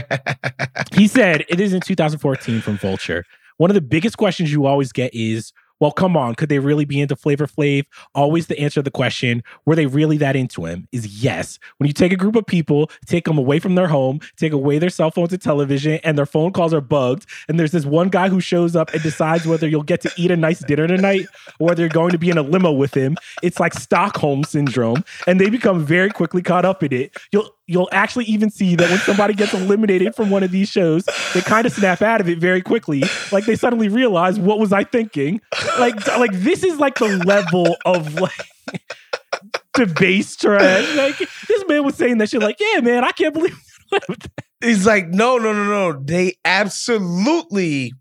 [0.94, 3.26] He said it is in 2014 from Vulture.
[3.58, 6.86] One of the biggest questions you always get is, well, come on, could they really
[6.86, 7.86] be into Flavor Flav?
[8.16, 10.88] Always the answer to the question, were they really that into him?
[10.92, 11.60] Is yes.
[11.78, 14.80] When you take a group of people, take them away from their home, take away
[14.80, 18.10] their cell phones and television, and their phone calls are bugged, and there's this one
[18.10, 21.26] guy who shows up and decides whether you'll get to eat a nice dinner tonight
[21.60, 23.18] or whether you're going to be in a limo with him.
[23.42, 27.18] It's like Stockholm syndrome, and they become very quickly caught up in it.
[27.32, 31.06] You'll you'll actually even see that when somebody gets eliminated from one of these shows,
[31.34, 33.04] they kind of snap out of it very quickly.
[33.32, 35.42] Like they suddenly realize, what was I thinking?
[35.80, 38.32] Like, like this is like the level of like
[39.74, 40.96] debase trash.
[40.96, 42.42] Like this man was saying that shit.
[42.42, 43.58] Like, yeah, man, I can't believe.
[44.62, 46.00] He's like, no, no, no, no.
[46.02, 47.94] They absolutely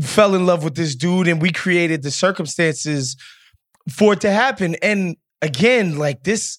[0.00, 3.16] fell in love with this dude, and we created the circumstances
[3.88, 4.76] for it to happen.
[4.82, 6.58] And again, like this,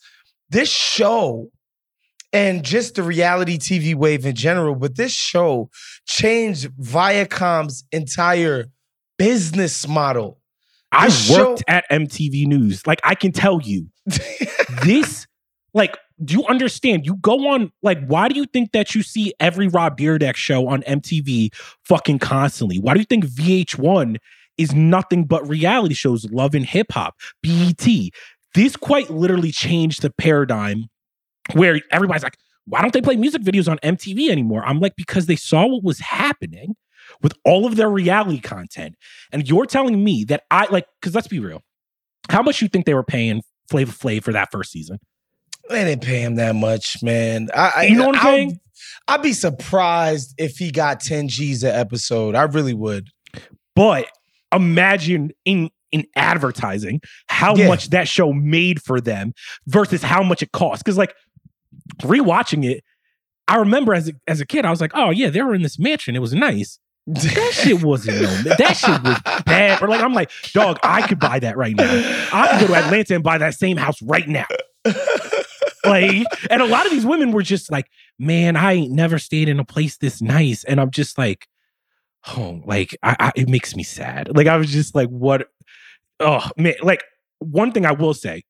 [0.49, 1.49] this show
[2.36, 5.69] and just the reality TV wave in general, but this show
[6.08, 8.65] changed Viacom's entire
[9.17, 10.39] business model.
[10.91, 12.86] I This worked show- at MTV News.
[12.88, 13.88] Like, I can tell you,
[14.84, 15.26] this,
[15.74, 17.06] like, do you understand?
[17.06, 20.67] You go on, like, why do you think that you see every Rob Dyrdek show
[20.67, 21.50] on MTV
[21.84, 22.78] fucking constantly?
[22.80, 24.17] Why do you think VH1
[24.58, 27.86] is nothing but reality shows, love and hip hop, BET?
[28.54, 30.86] This quite literally changed the paradigm
[31.53, 34.65] where everybody's like, why don't they play music videos on MTV anymore?
[34.65, 36.75] I'm like, because they saw what was happening
[37.21, 38.95] with all of their reality content.
[39.31, 41.62] And you're telling me that I like, because let's be real,
[42.29, 44.97] how much you think they were paying Flavor Flav for that first season?
[45.69, 47.49] They didn't pay him that much, man.
[47.55, 48.60] I, I You know what I'm saying?
[49.08, 52.36] I'd be surprised if he got 10 G's an episode.
[52.36, 53.10] I really would.
[53.75, 54.08] But
[54.51, 57.67] imagine in in advertising how Yeah.
[57.67, 59.34] much that show made for them
[59.67, 60.84] versus how much it cost.
[60.84, 61.13] Because like
[62.02, 62.84] rewatching it,
[63.48, 65.62] I remember as a, as a kid, I was like, oh yeah, they were in
[65.62, 66.15] this mansion.
[66.15, 66.80] It was nice.
[67.08, 68.56] That shit wasn't no.
[68.58, 69.82] That shit was bad.
[69.82, 72.28] Or like I'm like, dog, I could buy that right now.
[72.34, 74.48] I could go to Atlanta and buy that same house right now.
[75.84, 79.50] Like, and a lot of these women were just like, man, I ain't never stayed
[79.50, 80.63] in a place this nice.
[80.63, 81.48] And I'm just like,
[82.36, 84.36] oh, like I, I it makes me sad.
[84.36, 85.48] Like I was just like, what?
[86.19, 87.04] Oh man, like
[87.38, 88.45] one thing I will say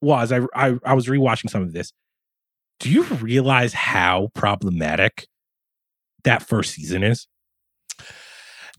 [0.00, 1.92] was I I, I was rewatching some of this.
[2.80, 5.26] Do you realize how problematic
[6.24, 7.26] that first season is?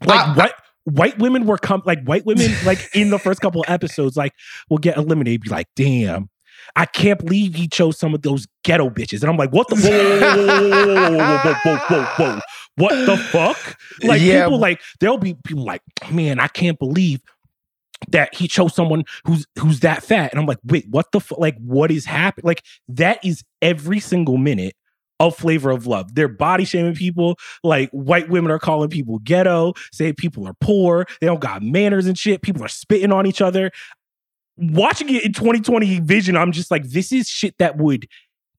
[0.06, 3.62] Like I- what white women were come like white women like in the first couple
[3.62, 4.32] of episodes like
[4.70, 6.30] will get eliminated be like damn
[6.76, 9.22] I can't believe he chose some of those ghetto bitches.
[9.22, 12.06] And I'm like, what the whoa, whoa, whoa, whoa, whoa, whoa, whoa,
[12.36, 12.40] whoa.
[12.76, 13.78] What the fuck?
[14.04, 15.82] Like people like there'll be people like,
[16.12, 17.22] man, I can't believe
[18.10, 20.32] that he chose someone who's who's that fat.
[20.32, 21.40] And I'm like, wait, what the fuck?
[21.40, 22.46] Like, what is happening?
[22.46, 24.76] Like, that is every single minute
[25.20, 26.14] of flavor of love.
[26.16, 27.38] They're body shaming people.
[27.64, 32.06] Like white women are calling people ghetto, saying people are poor, they don't got manners
[32.06, 32.42] and shit.
[32.42, 33.72] People are spitting on each other.
[34.58, 38.08] Watching it in 2020 vision, I'm just like, this is shit that would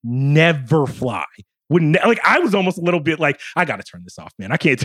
[0.05, 1.25] never fly.
[1.71, 4.33] Would ne- like I was almost a little bit like, I gotta turn this off,
[4.39, 4.53] man.
[4.53, 4.85] I can't.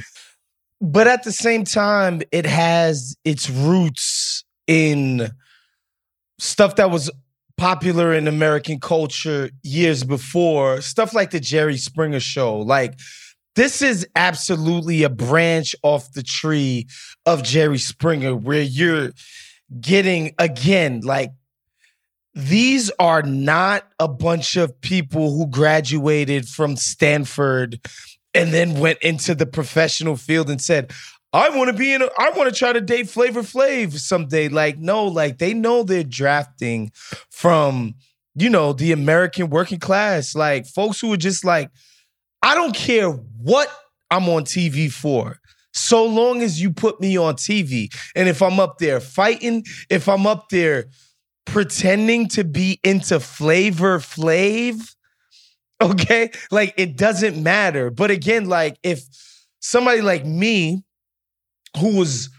[0.82, 4.23] but at the same time, it has its roots
[4.68, 5.30] in
[6.40, 7.10] stuff that was
[7.58, 12.58] popular in American culture years before, stuff like the Jerry Springer show.
[12.58, 13.00] Like,
[13.56, 16.88] this is absolutely a branch off the tree
[17.26, 19.12] of Jerry Springer where you're
[19.80, 21.32] getting, again, like,
[22.34, 27.80] these are not a bunch of people who graduated from Stanford
[28.34, 30.92] and then went into the professional field and said,
[31.34, 34.50] I want to be in a, I want to try to date Flavor Flav someday.
[34.50, 36.92] Like, no, like they know they're drafting
[37.32, 37.96] from,
[38.36, 40.36] you know, the American working class.
[40.36, 41.72] Like folks who are just like,
[42.44, 43.68] I don't care what
[44.12, 45.40] I'm on TV for.
[45.74, 47.92] So long as you put me on TV.
[48.16, 50.86] And if I'm up there fighting, if I'm up there
[51.46, 54.96] pretending to be into Flavor Flav,
[55.82, 56.30] okay?
[56.52, 57.90] Like it doesn't matter.
[57.90, 59.02] But again, like if
[59.60, 60.84] somebody like me
[61.80, 62.30] who was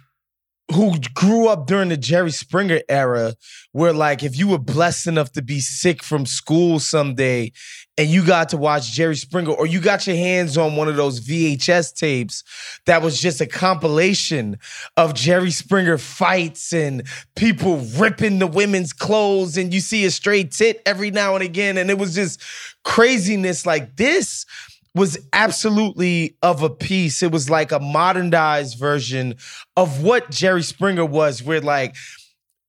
[0.73, 3.35] who grew up during the Jerry Springer era,
[3.73, 7.53] where like if you were blessed enough to be sick from school someday
[7.99, 10.97] and you got to watch Jerry Springer, or you got your hands on one of
[10.97, 12.43] those VHS tapes
[12.87, 14.59] that was just a compilation
[14.97, 20.51] of Jerry Springer fights and people ripping the women's clothes, and you see a straight
[20.51, 22.43] tit every now and again, and it was just
[22.85, 24.47] craziness like this
[24.95, 27.23] was absolutely of a piece.
[27.23, 29.35] It was like a modernized version
[29.77, 31.97] of what Jerry Springer was, where like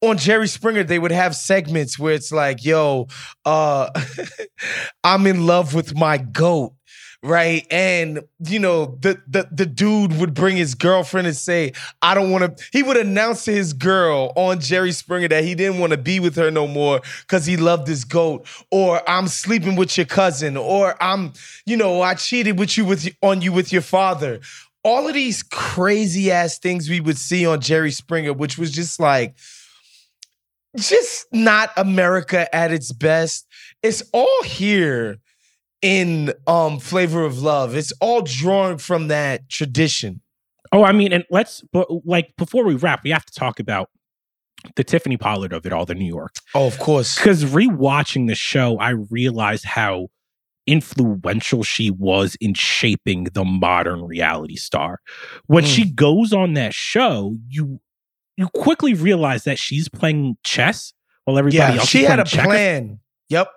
[0.02, 3.08] on Jerry Springer, they would have segments where it's like, yo,
[3.46, 3.90] uh,
[5.04, 6.74] I'm in love with my goat.
[7.26, 7.66] Right.
[7.72, 12.30] And you know, the, the the dude would bring his girlfriend and say, I don't
[12.30, 15.90] want to, he would announce to his girl on Jerry Springer that he didn't want
[15.92, 19.98] to be with her no more because he loved his goat, or I'm sleeping with
[19.98, 21.34] your cousin, or I'm,
[21.66, 24.40] you know, I cheated with you with on you with your father.
[24.84, 29.00] All of these crazy ass things we would see on Jerry Springer, which was just
[29.00, 29.36] like,
[30.76, 33.48] just not America at its best.
[33.82, 35.18] It's all here
[35.82, 37.76] in um Flavor of Love.
[37.76, 40.22] It's all drawn from that tradition.
[40.72, 43.90] Oh, I mean, and let's but like before we wrap, we have to talk about
[44.76, 46.36] the Tiffany Pollard of it all, the New York.
[46.56, 47.16] Oh, of course.
[47.16, 50.08] Because rewatching the show, I realized how
[50.68, 55.00] influential she was in shaping the modern reality star.
[55.46, 55.76] When Mm.
[55.76, 57.80] she goes on that show, you
[58.38, 60.92] you quickly realize that she's playing chess
[61.24, 62.46] while everybody Yeah, else she had a checkers.
[62.48, 63.00] plan.
[63.30, 63.48] Yep.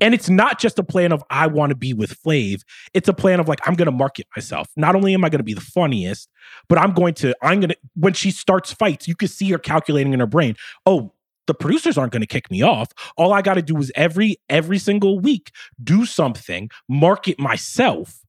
[0.00, 2.62] And it's not just a plan of I want to be with Flav.
[2.94, 4.68] It's a plan of like I'm going to market myself.
[4.76, 6.28] Not only am I going to be the funniest,
[6.68, 9.58] but I'm going to I'm going to when she starts fights, you can see her
[9.58, 10.56] calculating in her brain.
[10.84, 11.12] Oh,
[11.46, 12.88] the producers aren't going to kick me off.
[13.16, 15.52] All I got to do is every every single week
[15.82, 18.23] do something, market myself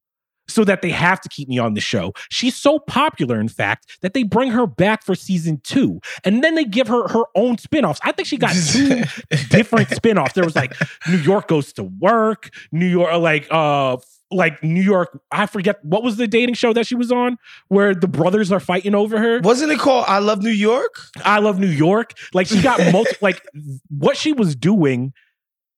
[0.48, 2.14] so that they have to keep me on the show.
[2.30, 6.00] She's so popular, in fact, that they bring her back for season two.
[6.24, 8.00] And then they give her her own spin-offs.
[8.04, 9.04] I think she got two
[9.50, 10.34] different spin-offs.
[10.34, 10.74] There was like
[11.08, 13.98] New York goes to work, New York like uh
[14.32, 17.94] like New York, I forget what was the dating show that she was on where
[17.94, 19.40] the brothers are fighting over her.
[19.42, 21.00] Wasn't it called I Love New York?
[21.24, 22.14] I love New York.
[22.34, 23.42] Like she got multi like
[23.90, 25.14] what she was doing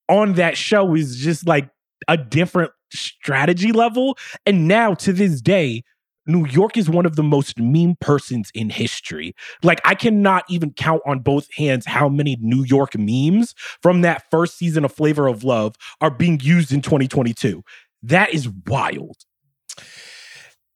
[0.09, 1.69] on that show is just like
[2.07, 4.17] a different strategy level.
[4.45, 5.83] And now to this day,
[6.27, 9.33] New York is one of the most meme persons in history.
[9.63, 14.29] Like I cannot even count on both hands how many New York memes from that
[14.29, 17.63] first season of Flavor of Love are being used in 2022.
[18.03, 19.15] That is wild.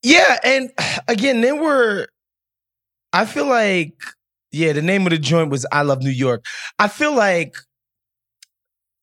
[0.04, 0.72] Yeah, and
[1.08, 2.08] again, there were.
[3.14, 3.94] I feel like,
[4.54, 6.46] yeah, the name of the joint was "I Love New York."
[6.80, 7.56] I feel like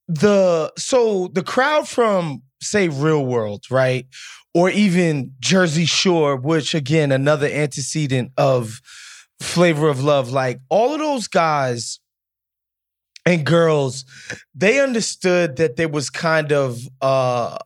[0.08, 4.06] the so the crowd from say Real World, right,
[4.54, 8.80] or even Jersey Shore, which again another antecedent of
[9.40, 12.00] Flavor of Love, like all of those guys
[13.24, 14.04] and girls,
[14.54, 17.58] they understood that there was kind of uh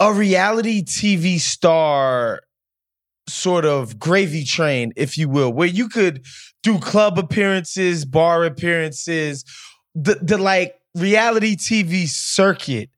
[0.00, 2.42] a reality TV star
[3.28, 6.24] sort of gravy train, if you will, where you could
[6.62, 9.44] do club appearances, bar appearances,
[9.94, 12.90] the the like reality TV circuit.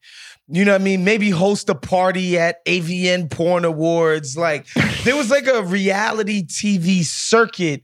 [0.48, 1.04] You know what I mean?
[1.04, 4.36] Maybe host a party at AVN Porn Awards.
[4.36, 4.66] Like
[5.04, 7.82] there was like a reality TV circuit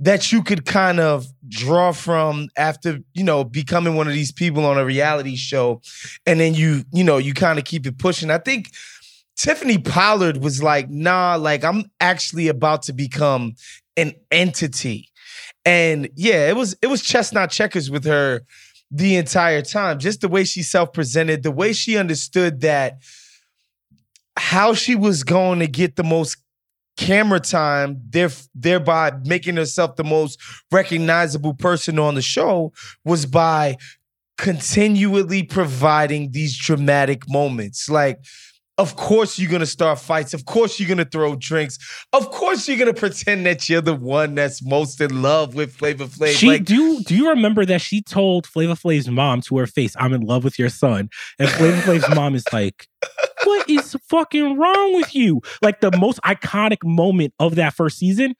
[0.00, 4.64] that you could kind of draw from after you know becoming one of these people
[4.64, 5.80] on a reality show
[6.26, 8.70] and then you you know you kind of keep it pushing i think
[9.36, 13.52] tiffany pollard was like nah like i'm actually about to become
[13.96, 15.08] an entity
[15.66, 18.40] and yeah it was it was chestnut checkers with her
[18.90, 22.98] the entire time just the way she self-presented the way she understood that
[24.36, 26.36] how she was going to get the most
[26.96, 28.02] camera time,
[28.54, 30.38] thereby making herself the most
[30.70, 32.72] recognizable person on the show,
[33.04, 33.76] was by
[34.36, 37.88] continually providing these dramatic moments.
[37.88, 38.18] Like,
[38.80, 40.32] of course you're gonna start fights.
[40.34, 41.78] Of course you're gonna throw drinks.
[42.12, 46.06] Of course you're gonna pretend that you're the one that's most in love with Flavor
[46.06, 46.34] Flav.
[46.34, 49.94] She like, do do you remember that she told Flavor Flav's mom to her face,
[49.98, 52.86] "I'm in love with your son," and Flavor Flav's mom is like,
[53.44, 58.34] "What is fucking wrong with you?" Like the most iconic moment of that first season.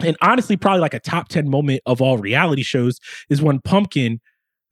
[0.00, 3.00] And honestly, probably like a top 10 moment of all reality shows
[3.30, 4.20] is when Pumpkin,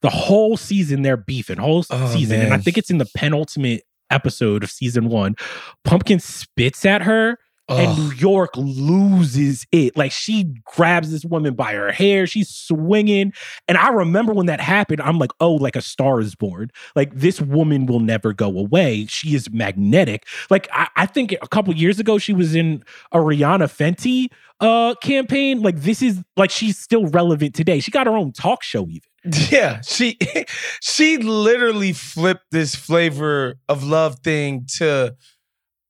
[0.02, 2.40] the whole season, they're beefing, whole Oh, season.
[2.40, 5.36] And I think it's in the penultimate episode of season one.
[5.84, 7.38] Pumpkin spits at her
[7.68, 9.96] and New York loses it.
[9.96, 13.32] Like she grabs this woman by her hair, she's swinging.
[13.66, 16.70] And I remember when that happened, I'm like, oh, like a star is born.
[16.94, 19.06] Like this woman will never go away.
[19.06, 20.26] She is magnetic.
[20.50, 24.28] Like I, I think a couple years ago, she was in a Rihanna Fenty
[24.60, 25.62] uh campaign.
[25.62, 27.80] Like this is like she's still relevant today.
[27.80, 29.02] She got her own talk show even.
[29.50, 30.18] Yeah, she
[30.80, 35.16] she literally flipped this flavor of love thing to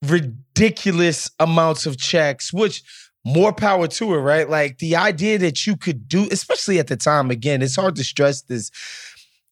[0.03, 2.83] ridiculous amounts of checks, which
[3.25, 4.49] more power to her, right?
[4.49, 8.05] Like the idea that you could do, especially at the time, again, it's hard to
[8.05, 8.71] stress this.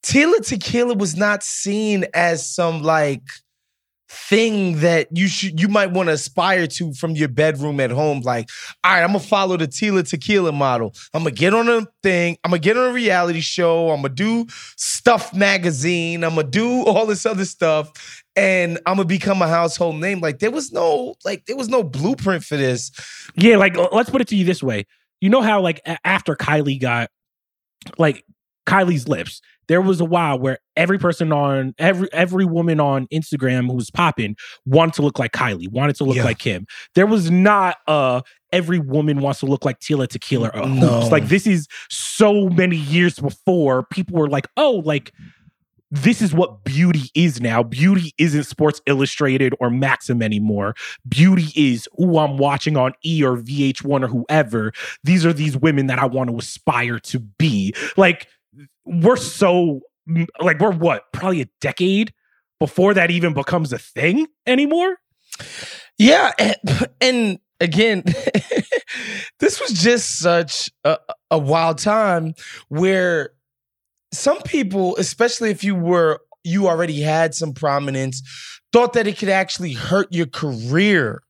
[0.04, 3.22] Tila Tequila was not seen as some like
[4.14, 8.20] thing that you should you might want to aspire to from your bedroom at home.
[8.20, 8.48] Like,
[8.82, 10.94] all right, I'm gonna follow the Tila Tequila model.
[11.12, 12.36] I'm gonna get on a thing.
[12.44, 13.90] I'm gonna get on a reality show.
[13.90, 14.46] I'm gonna do
[14.76, 16.24] Stuff magazine.
[16.24, 20.20] I'm gonna do all this other stuff, and I'm gonna become a household name.
[20.20, 22.90] Like, there was no like there was no blueprint for this.
[23.36, 24.86] Yeah, like let's put it to you this way.
[25.20, 27.10] You know how like after Kylie got
[27.98, 28.24] like
[28.66, 33.66] Kylie's lips, there was a while where every person on every every woman on Instagram
[33.66, 34.36] who was popping
[34.66, 36.24] wanted to look like Kylie, wanted to look Yeah.
[36.24, 36.66] like Kim.
[36.94, 38.20] There was not uh
[38.52, 41.00] every woman wants to look like Tila Tequila or No.
[41.00, 41.10] hoops.
[41.12, 45.12] Like this is so many years before people were like, oh, like
[45.90, 47.62] this is what beauty is now.
[47.62, 50.74] Beauty isn't Sports Illustrated or Maxim anymore.
[51.08, 54.72] Beauty is who I'm watching on E or VH1 or whoever.
[55.04, 57.74] These are these women that I want to aspire to be.
[57.96, 58.26] Like,
[58.84, 59.80] we're so,
[60.40, 62.12] like, we're what, probably a decade
[62.60, 64.96] before that even becomes a thing anymore?
[65.98, 66.56] Yeah, and,
[67.00, 68.02] and again,
[69.40, 70.98] this was just such a,
[71.30, 72.34] a wild time
[72.68, 73.30] where
[74.12, 78.22] some people, especially if you were you already had some prominence,
[78.72, 81.22] thought that it could actually hurt your career,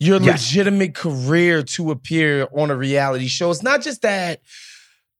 [0.00, 0.54] your Yes.
[0.54, 3.50] legitimate career to appear on a reality show.
[3.50, 4.40] It's not just that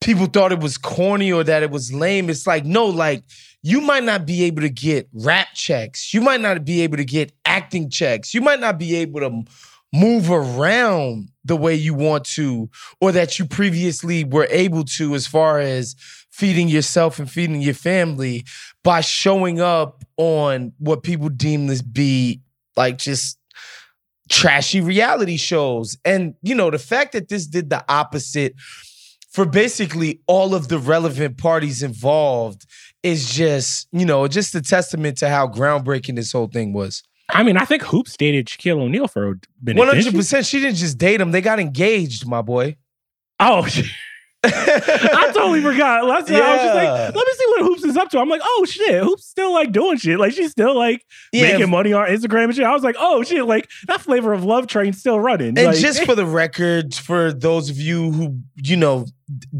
[0.03, 2.29] people thought it was corny or that it was lame.
[2.29, 3.25] It's like, no, like
[3.63, 6.13] you might not be able to get rap checks.
[6.13, 8.35] You might not be able to get acting checks.
[8.35, 9.45] You might not be able to
[9.93, 12.69] move around the way you want to
[13.01, 15.95] or that you previously were able to as far as
[16.31, 18.45] feeding yourself and feeding your family
[18.83, 22.41] by showing up on what people deem to be
[22.75, 23.39] like just
[24.31, 25.99] trashy reality shows.
[26.05, 28.55] And you know, the fact that this did the opposite
[29.33, 32.67] for basically all of the relevant parties involved
[33.03, 37.03] is just, you know, just a testament to how groundbreaking this whole thing was.
[37.31, 39.79] I mean, I think Hoops dated Shaquille O'Neal for a minute.
[39.79, 40.45] One hundred percent.
[40.45, 42.77] She didn't just date him; they got engaged, my boy.
[43.41, 43.67] Oh,
[44.45, 46.05] I totally forgot.
[46.05, 48.19] Last time I was just like, let me see what Hoops is up to.
[48.19, 50.19] I'm like, oh shit, Hoops still like doing shit.
[50.19, 52.65] Like she's still like Yeah, making money on Instagram and shit.
[52.65, 55.49] I was like, oh shit, like that flavor of love train's still running.
[55.49, 59.07] And Like, just for the record, for those of you who, you know,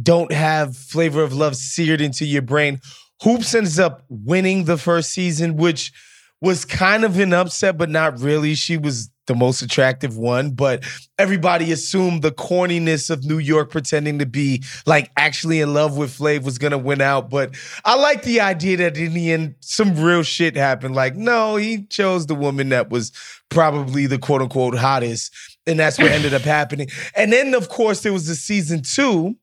[0.03, 2.81] don't have flavor of love seared into your brain,
[3.23, 5.93] Hoops ends up winning the first season, which
[6.41, 8.55] was kind of an upset, but not really.
[8.55, 10.85] She was the most attractive one, but
[11.19, 16.19] everybody assumed the corniness of New York pretending to be like actually in love with
[16.19, 17.31] Flav was gonna win out.
[17.31, 17.55] But
[17.85, 20.95] I like the idea that in the end, some real shit happened.
[20.95, 23.13] Like, no, he chose the woman that was
[23.49, 25.33] probably the quote unquote hottest.
[25.67, 26.89] And that's what ended up happening.
[27.15, 29.37] And then, of course, there was the season two,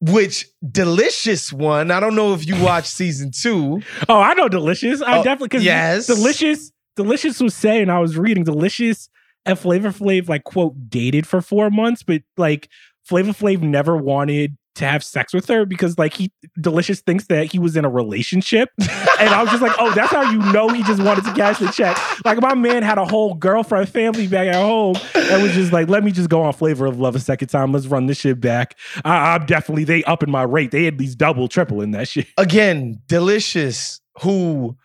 [0.00, 1.90] which delicious one.
[1.90, 3.80] I don't know if you watched season two.
[4.08, 5.00] oh, I know Delicious.
[5.00, 6.06] I Oh, definitely because yes.
[6.06, 9.08] Delicious, Delicious was saying I was reading Delicious
[9.44, 12.68] and Flavor Flav like quote dated for four months, but like
[13.04, 16.30] Flavor Flav never wanted to have sex with her because like he
[16.60, 18.70] Delicious thinks that he was in a relationship.
[18.78, 21.58] and I was just like, oh, that's how you know he just wanted to cash
[21.58, 21.98] the check.
[22.24, 25.88] Like my man had a whole girlfriend, family back at home, and was just like,
[25.88, 27.72] let me just go on Flavor of Love a second time.
[27.72, 28.76] Let's run this shit back.
[29.04, 30.70] I, I'm definitely they up in my rate.
[30.70, 32.26] They at least double, triple in that shit.
[32.36, 34.76] Again, delicious, who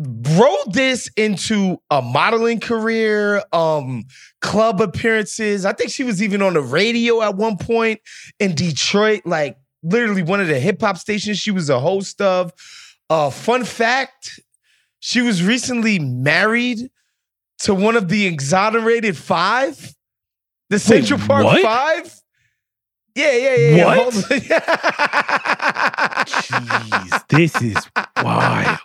[0.00, 4.04] rolled this into a modeling career, um,
[4.40, 5.64] club appearances.
[5.64, 8.00] I think she was even on the radio at one point
[8.38, 12.52] in Detroit, like literally one of the hip hop stations she was a host of.
[13.10, 14.40] Uh, fun fact,
[15.00, 16.90] she was recently married
[17.60, 19.94] to one of the exonerated five,
[20.70, 21.62] the Central Park what?
[21.62, 22.20] Five.
[23.20, 23.86] Yeah, yeah, yeah.
[23.86, 24.14] What?
[26.26, 27.76] Jeez, this is
[28.22, 28.78] wild.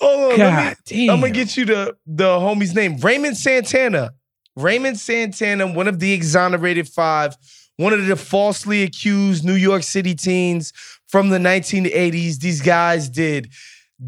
[0.00, 1.10] Hold on, me, God damn.
[1.10, 4.12] I'm gonna get you the the homie's name, Raymond Santana.
[4.56, 7.36] Raymond Santana, one of the exonerated five,
[7.76, 10.72] one of the falsely accused New York City teens
[11.08, 12.38] from the 1980s.
[12.38, 13.48] These guys did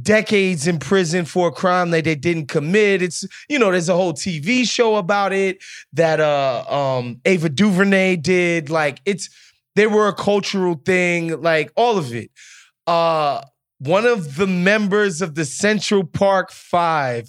[0.02, 3.02] decades in prison for a crime that they didn't commit.
[3.02, 8.16] It's you know, there's a whole TV show about it that uh um Ava DuVernay
[8.16, 8.70] did.
[8.70, 9.28] Like it's
[9.74, 12.30] they were a cultural thing, like all of it.
[12.86, 13.42] Uh
[13.78, 17.28] one of the members of the Central Park Five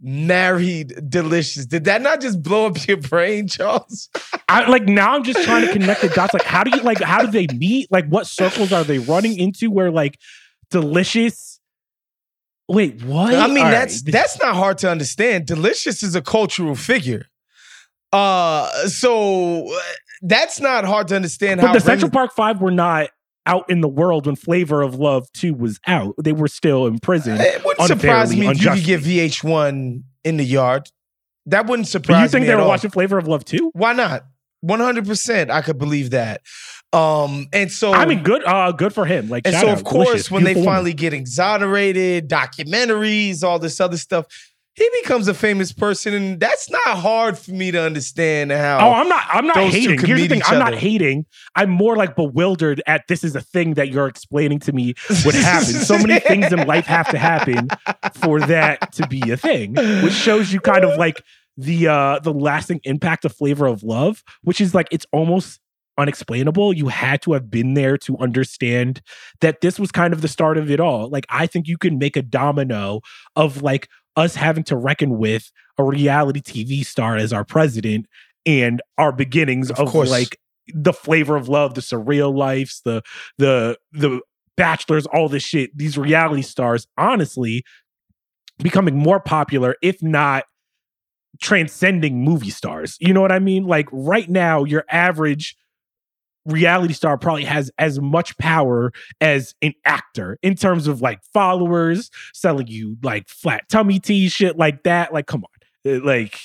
[0.00, 1.66] married Delicious.
[1.66, 4.10] Did that not just blow up your brain, Charles?
[4.48, 6.34] I like now I'm just trying to connect the dots.
[6.34, 7.90] Like, how do you like how do they meet?
[7.90, 10.18] Like what circles are they running into where like
[10.70, 11.53] delicious
[12.68, 13.34] Wait, what?
[13.34, 14.12] I mean, All that's right.
[14.12, 15.46] that's not hard to understand.
[15.46, 17.26] Delicious is a cultural figure.
[18.12, 19.80] Uh so uh,
[20.22, 23.10] that's not hard to understand But how the Central Park Five were not
[23.46, 26.14] out in the world when Flavor of Love 2 was out.
[26.22, 27.38] They were still in prison.
[27.38, 30.88] It wouldn't surprise me if you could get VH1 in the yard.
[31.46, 32.68] That wouldn't surprise you think me they were all.
[32.68, 33.72] watching Flavor of Love 2?
[33.74, 34.24] Why not?
[34.64, 36.40] 100% I could believe that.
[36.94, 39.28] Um and so I mean, good uh good for him.
[39.28, 40.76] Like And so, out, of course, delicious, when they beautiful woman.
[40.76, 44.26] finally get exonerated, documentaries, all this other stuff,
[44.74, 48.78] he becomes a famous person, and that's not hard for me to understand how.
[48.80, 49.24] Oh, I'm not.
[49.28, 50.00] I'm not hating.
[50.00, 50.42] Here's the thing.
[50.46, 51.26] I'm not hating.
[51.54, 55.36] I'm more like bewildered at this is a thing that you're explaining to me would
[55.36, 55.74] happen.
[55.74, 57.68] so many things in life have to happen
[58.14, 61.22] for that to be a thing, which shows you kind of like
[61.56, 65.60] the uh the lasting impact of flavor of love, which is like it's almost
[65.98, 66.72] unexplainable.
[66.72, 69.00] You had to have been there to understand
[69.40, 71.08] that this was kind of the start of it all.
[71.08, 73.00] Like I think you can make a domino
[73.36, 78.06] of like us having to reckon with a reality TV star as our president
[78.46, 80.38] and our beginnings Of of, like
[80.68, 83.02] the flavor of love, the surreal lives, the
[83.38, 84.20] the the
[84.56, 85.76] bachelors, all this shit.
[85.76, 87.64] These reality stars, honestly,
[88.58, 90.44] becoming more popular, if not
[91.40, 92.96] transcending movie stars.
[93.00, 93.64] You know what I mean?
[93.66, 95.56] Like right now, your average
[96.46, 102.10] reality star probably has as much power as an actor in terms of like followers,
[102.32, 105.12] selling you like flat tummy tea, shit like that.
[105.12, 105.92] Like, come on.
[105.92, 106.38] Uh, Like,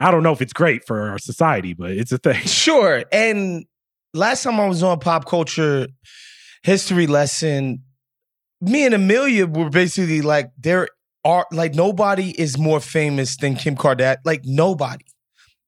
[0.00, 2.40] I don't know if it's great for our society, but it's a thing.
[2.46, 3.04] Sure.
[3.12, 3.64] And
[4.14, 5.88] last time I was on pop culture
[6.62, 7.82] history lesson,
[8.60, 10.88] me and Amelia were basically like, there
[11.24, 14.18] are like nobody is more famous than Kim Kardashian.
[14.24, 15.04] Like nobody.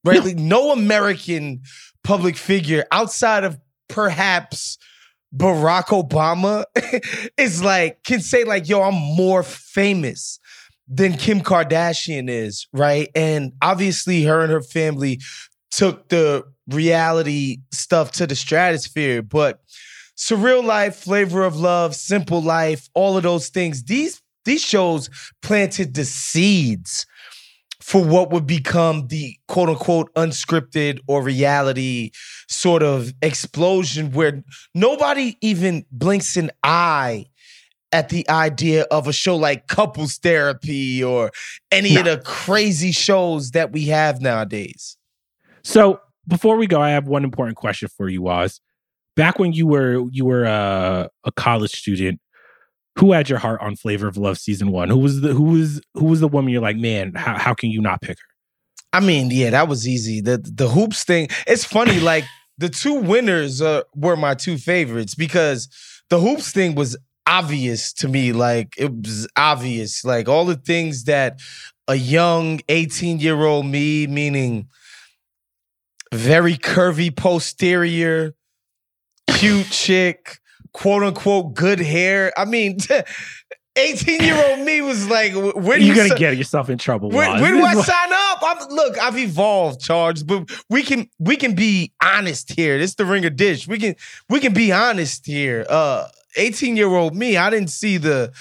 [0.05, 0.19] Right?
[0.19, 0.25] No.
[0.25, 1.63] Like no American
[2.05, 4.79] public figure outside of perhaps
[5.35, 6.65] Barack Obama
[7.37, 10.41] is like can say like, yo, I'm more famous
[10.89, 13.09] than Kim Kardashian is, right?
[13.15, 15.21] And obviously her and her family
[15.71, 19.61] took the reality stuff to the stratosphere, but
[20.17, 23.85] surreal life, flavor of love, simple life, all of those things.
[23.85, 25.11] These these shows
[25.43, 27.07] planted the seeds
[27.91, 32.13] for what would become the quote unquote unscripted or reality
[32.49, 34.45] sort of explosion where
[34.77, 37.27] nobody even blinks an eye
[37.91, 41.33] at the idea of a show like couples therapy or
[41.73, 44.97] any of the crazy shows that we have nowadays.
[45.65, 48.61] So before we go, I have one important question for you, Oz.
[49.17, 52.21] Back when you were you were uh, a college student,
[52.99, 54.89] who had your heart on Flavor of Love season one?
[54.89, 57.71] Who was the who was who was the woman you're like, man, how how can
[57.71, 58.25] you not pick her?
[58.93, 60.21] I mean, yeah, that was easy.
[60.21, 61.29] The the hoops thing.
[61.47, 62.25] It's funny, like
[62.59, 65.69] the two winners uh, were my two favorites because
[66.11, 68.33] the hoops thing was obvious to me.
[68.33, 70.05] Like it was obvious.
[70.05, 71.41] Like all the things that
[71.89, 74.69] a young 18 year old me, meaning
[76.13, 78.35] very curvy posterior,
[79.29, 80.39] cute chick,
[80.73, 82.33] quote unquote good hair.
[82.37, 82.79] I mean,
[83.77, 87.09] 18 year old me was like, when You're you gonna si- get yourself in trouble.
[87.11, 88.39] when, when do I sign up?
[88.43, 92.79] I'm, look, I've evolved, Charles, but we can we can be honest here.
[92.79, 93.69] This is the ringer dish.
[93.69, 93.95] We can
[94.29, 95.65] we can be honest here.
[95.69, 98.33] Uh 18 year old me, I didn't see the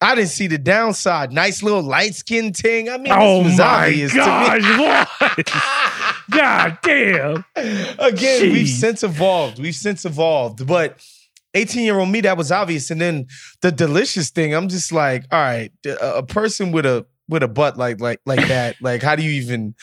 [0.00, 1.32] I didn't see the downside.
[1.32, 2.88] Nice little light skin ting.
[2.88, 5.44] I mean, Oh this was my obvious gosh, to me.
[6.30, 7.44] God damn.
[7.98, 9.58] Again, we've since evolved.
[9.58, 10.66] We've since evolved.
[10.66, 11.00] But
[11.54, 12.90] 18 year old me, that was obvious.
[12.90, 13.26] And then
[13.62, 17.76] the delicious thing, I'm just like, all right, a person with a with a butt
[17.76, 19.74] like like like that, like how do you even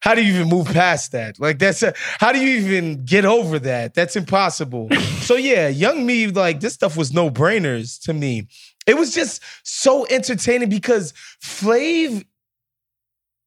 [0.00, 1.38] how do you even move past that?
[1.40, 3.94] Like that's a, how do you even get over that?
[3.94, 4.88] That's impossible.
[5.20, 8.46] so yeah, young me, like this stuff was no brainers to me.
[8.86, 11.12] It was just so entertaining because
[11.42, 12.24] Flav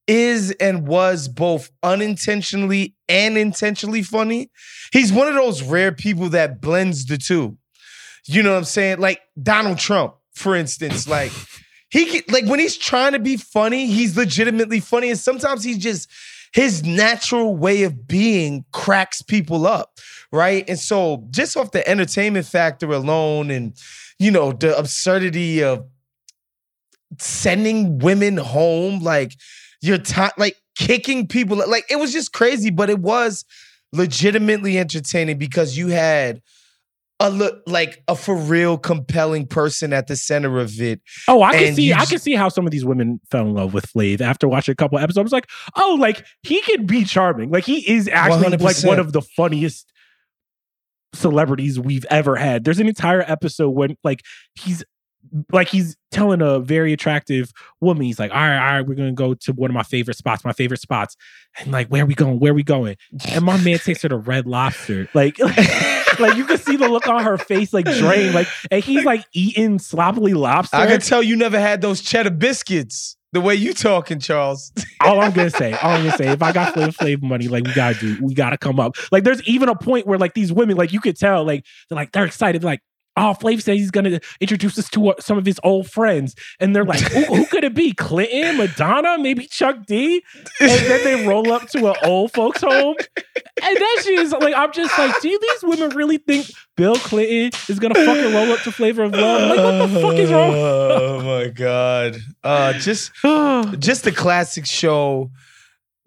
[0.08, 4.52] is and was both unintentionally and intentionally funny.
[4.92, 7.58] He's one of those rare people that blends the two.
[8.26, 9.00] You know what I'm saying?
[9.00, 11.32] Like Donald Trump, for instance, like
[11.90, 15.78] he can, like when he's trying to be funny, he's legitimately funny and sometimes he's
[15.78, 16.10] just
[16.54, 19.98] his natural way of being cracks people up,
[20.32, 20.68] right?
[20.70, 23.74] And so just off the entertainment factor alone and
[24.20, 25.84] you know, the absurdity of
[27.18, 29.34] sending women home like
[29.82, 33.44] you're ti like kicking people like it was just crazy but it was
[33.92, 36.42] legitimately entertaining because you had
[37.24, 41.54] a look like a for real compelling person at the center of it Oh, I
[41.54, 41.84] can And see.
[41.84, 44.48] you I can see how some of these women fell in love with Flav after
[44.48, 45.18] watching a couple episodes.
[45.20, 47.52] I was like, oh, like he can be charming.
[47.52, 48.88] Like he is actually like 100%.
[48.88, 49.92] one of the funniest
[51.14, 52.64] celebrities we've ever had.
[52.64, 54.22] There's an entire episode when like
[54.56, 54.84] he's
[55.54, 59.12] like he's telling a very attractive woman, he's like, all right, all right, we're gonna
[59.14, 61.16] go to one of my favorite spots, my favorite spots.
[61.60, 62.40] And like, where are we going?
[62.40, 62.96] Where are we going?
[63.30, 65.08] And my man takes her to Red Lobster.
[65.14, 65.58] Like, like
[66.30, 68.34] you can see the look on her face, like drained.
[68.36, 70.78] Like, and he's like eating sloppily lobster.
[70.78, 75.20] i can tell you never had those cheddar biscuits the way you talking charles all
[75.22, 77.74] I'm gonna say, all I'm gonna say, if I got Flav Flav money, like we
[77.74, 78.96] gotta do, we gotta come up.
[79.12, 81.96] Like there's even a point where like these women, like you could tell, like they're
[81.96, 82.82] like they're excited, like.
[83.18, 86.76] Oh, Flav says he's gonna introduce us to uh, some of his old friends, and
[86.76, 87.94] they're like, who, "Who could it be?
[87.94, 90.24] Clinton, Madonna, maybe Chuck D?"
[90.62, 92.96] And then they roll up to an old folks' home,
[93.36, 97.52] and that shit is like, I'm just like, do these women really think Bill Clinton
[97.68, 99.50] is gonna fucking roll up to Flavor of Love?
[99.50, 100.54] Like, what the fuck is wrong?
[100.54, 103.12] oh my god uh just
[103.80, 105.30] just a classic show,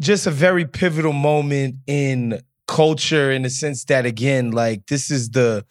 [0.00, 5.30] just a very pivotal moment in culture in the sense that again, like this is
[5.30, 5.64] the,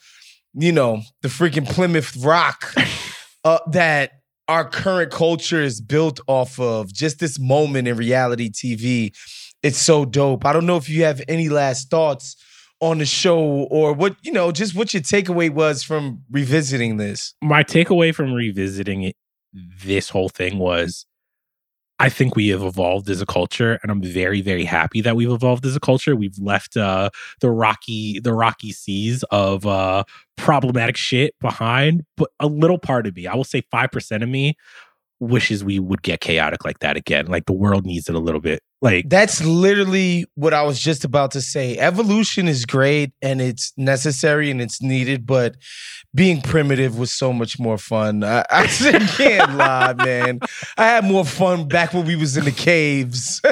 [0.53, 2.73] you know, the freaking Plymouth Rock
[3.43, 4.11] uh, that
[4.47, 6.93] our current culture is built off of.
[6.93, 9.15] Just this moment in reality TV,
[9.61, 10.45] it's so dope.
[10.45, 12.35] I don't know if you have any last thoughts
[12.79, 17.33] on the show or what you know, just what your takeaway was from revisiting this.
[17.41, 19.15] my takeaway from revisiting it,
[19.53, 21.05] this whole thing was
[21.99, 25.29] I think we have evolved as a culture and I'm very very happy that we've
[25.29, 26.15] evolved as a culture.
[26.15, 30.03] We've left uh the rocky the rocky seas of uh
[30.37, 34.55] problematic shit behind, but a little part of me, I will say 5% of me
[35.19, 37.27] wishes we would get chaotic like that again.
[37.27, 38.61] Like the world needs it a little bit.
[38.83, 41.77] Like That's literally what I was just about to say.
[41.77, 45.55] Evolution is great and it's necessary and it's needed, but
[46.13, 48.25] being primitive was so much more fun.
[48.25, 48.67] I, I
[49.17, 50.41] can't lie, man.
[50.77, 53.39] I had more fun back when we was in the caves.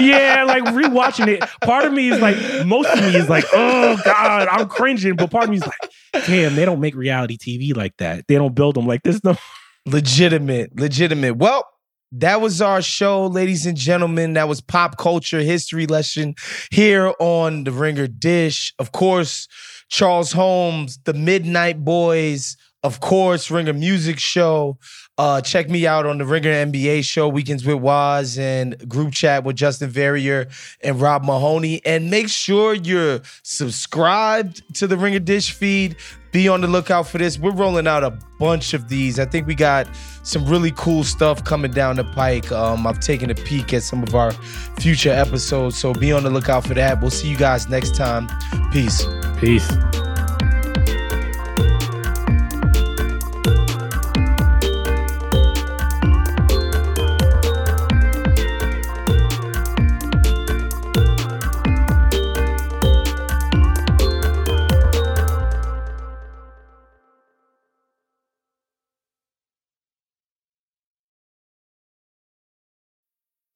[0.00, 4.00] yeah, like rewatching it, part of me is like, most of me is like, oh
[4.02, 5.14] God, I'm cringing.
[5.14, 8.26] But part of me is like, damn, they don't make reality TV like that.
[8.28, 9.22] They don't build them like this.
[9.22, 9.36] No,
[9.84, 11.36] legitimate, legitimate.
[11.36, 11.66] Well,
[12.12, 14.34] that was our show, ladies and gentlemen.
[14.34, 16.34] That was pop culture history lesson
[16.70, 18.74] here on the Ringer Dish.
[18.78, 19.48] Of course,
[19.88, 24.78] Charles Holmes, the Midnight Boys, of course, Ringer Music Show.
[25.18, 29.44] Uh, check me out on the Ringer NBA show, Weekends with Waz, and group chat
[29.44, 30.48] with Justin Verrier
[30.82, 31.82] and Rob Mahoney.
[31.84, 35.96] And make sure you're subscribed to the Ringer Dish feed.
[36.32, 37.38] Be on the lookout for this.
[37.38, 39.20] We're rolling out a bunch of these.
[39.20, 39.86] I think we got
[40.22, 42.50] some really cool stuff coming down the pike.
[42.50, 44.32] Um, I've taken a peek at some of our
[44.80, 47.02] future episodes, so be on the lookout for that.
[47.02, 48.28] We'll see you guys next time.
[48.72, 49.04] Peace.
[49.38, 49.70] Peace.